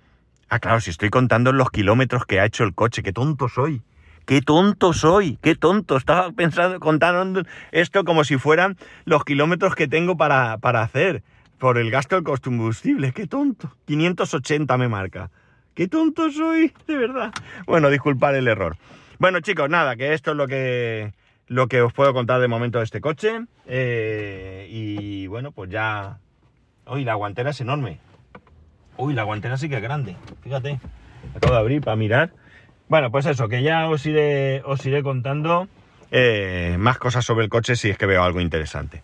Ah, 0.50 0.58
claro, 0.58 0.80
si 0.80 0.90
estoy 0.90 1.08
contando 1.08 1.50
los 1.52 1.70
kilómetros 1.70 2.26
que 2.26 2.40
ha 2.40 2.44
hecho 2.44 2.62
el 2.62 2.74
coche, 2.74 3.02
qué 3.02 3.14
tonto 3.14 3.48
soy. 3.48 3.82
Qué 4.24 4.40
tonto 4.40 4.92
soy, 4.92 5.38
qué 5.42 5.54
tonto. 5.54 5.96
Estaba 5.96 6.30
pensando, 6.32 6.78
contando 6.80 7.42
esto 7.72 8.04
como 8.04 8.24
si 8.24 8.38
fueran 8.38 8.76
los 9.04 9.24
kilómetros 9.24 9.74
que 9.74 9.88
tengo 9.88 10.16
para, 10.16 10.58
para 10.58 10.82
hacer 10.82 11.22
por 11.58 11.78
el 11.78 11.90
gasto 11.90 12.20
del 12.20 12.24
combustible. 12.24 13.12
Qué 13.12 13.26
tonto. 13.26 13.72
580 13.86 14.76
me 14.78 14.88
marca. 14.88 15.30
Qué 15.74 15.88
tonto 15.88 16.30
soy, 16.30 16.72
de 16.86 16.96
verdad. 16.96 17.32
Bueno, 17.66 17.88
disculpad 17.88 18.36
el 18.36 18.48
error. 18.48 18.76
Bueno, 19.18 19.40
chicos, 19.40 19.70
nada, 19.70 19.96
que 19.96 20.12
esto 20.12 20.32
es 20.32 20.36
lo 20.36 20.46
que 20.46 21.12
lo 21.46 21.68
que 21.68 21.82
os 21.82 21.92
puedo 21.92 22.14
contar 22.14 22.40
de 22.40 22.48
momento 22.48 22.78
de 22.78 22.84
este 22.84 23.00
coche. 23.00 23.46
Eh, 23.66 24.66
y 24.70 25.26
bueno, 25.26 25.52
pues 25.52 25.70
ya. 25.70 26.18
Uy, 26.86 27.04
la 27.04 27.14
guantera 27.14 27.50
es 27.50 27.60
enorme. 27.60 28.00
Uy, 28.96 29.14
la 29.14 29.22
guantera 29.22 29.56
sí 29.56 29.68
que 29.68 29.76
es 29.76 29.82
grande. 29.82 30.16
Fíjate. 30.42 30.80
Acabo 31.34 31.54
de 31.54 31.60
abrir 31.60 31.82
para 31.82 31.96
mirar. 31.96 32.32
Bueno, 32.88 33.10
pues 33.10 33.26
eso, 33.26 33.48
que 33.48 33.62
ya 33.62 33.88
os 33.88 34.04
iré, 34.06 34.62
os 34.64 34.84
iré 34.84 35.02
contando 35.02 35.68
eh, 36.10 36.76
más 36.78 36.98
cosas 36.98 37.24
sobre 37.24 37.44
el 37.44 37.50
coche 37.50 37.74
si 37.74 37.90
es 37.90 37.98
que 37.98 38.06
veo 38.06 38.22
algo 38.22 38.40
interesante. 38.40 39.02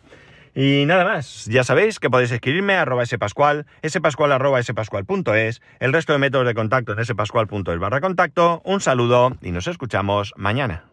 Y 0.55 0.85
nada 0.87 1.05
más, 1.05 1.47
ya 1.47 1.63
sabéis 1.63 2.01
que 2.01 2.11
podéis 2.11 2.33
escribirme 2.33 2.75
a 2.75 2.83
arroba 2.83 3.07
spascual, 3.07 3.67
spascual 3.87 4.33
arroba 4.33 4.61
el 4.61 5.93
resto 5.93 6.13
de 6.13 6.19
métodos 6.19 6.47
de 6.47 6.55
contacto 6.55 6.99
en 6.99 7.05
spascual.es 7.05 7.79
barra 7.79 8.01
contacto. 8.01 8.61
Un 8.65 8.81
saludo 8.81 9.37
y 9.41 9.53
nos 9.53 9.69
escuchamos 9.69 10.35
mañana. 10.37 10.85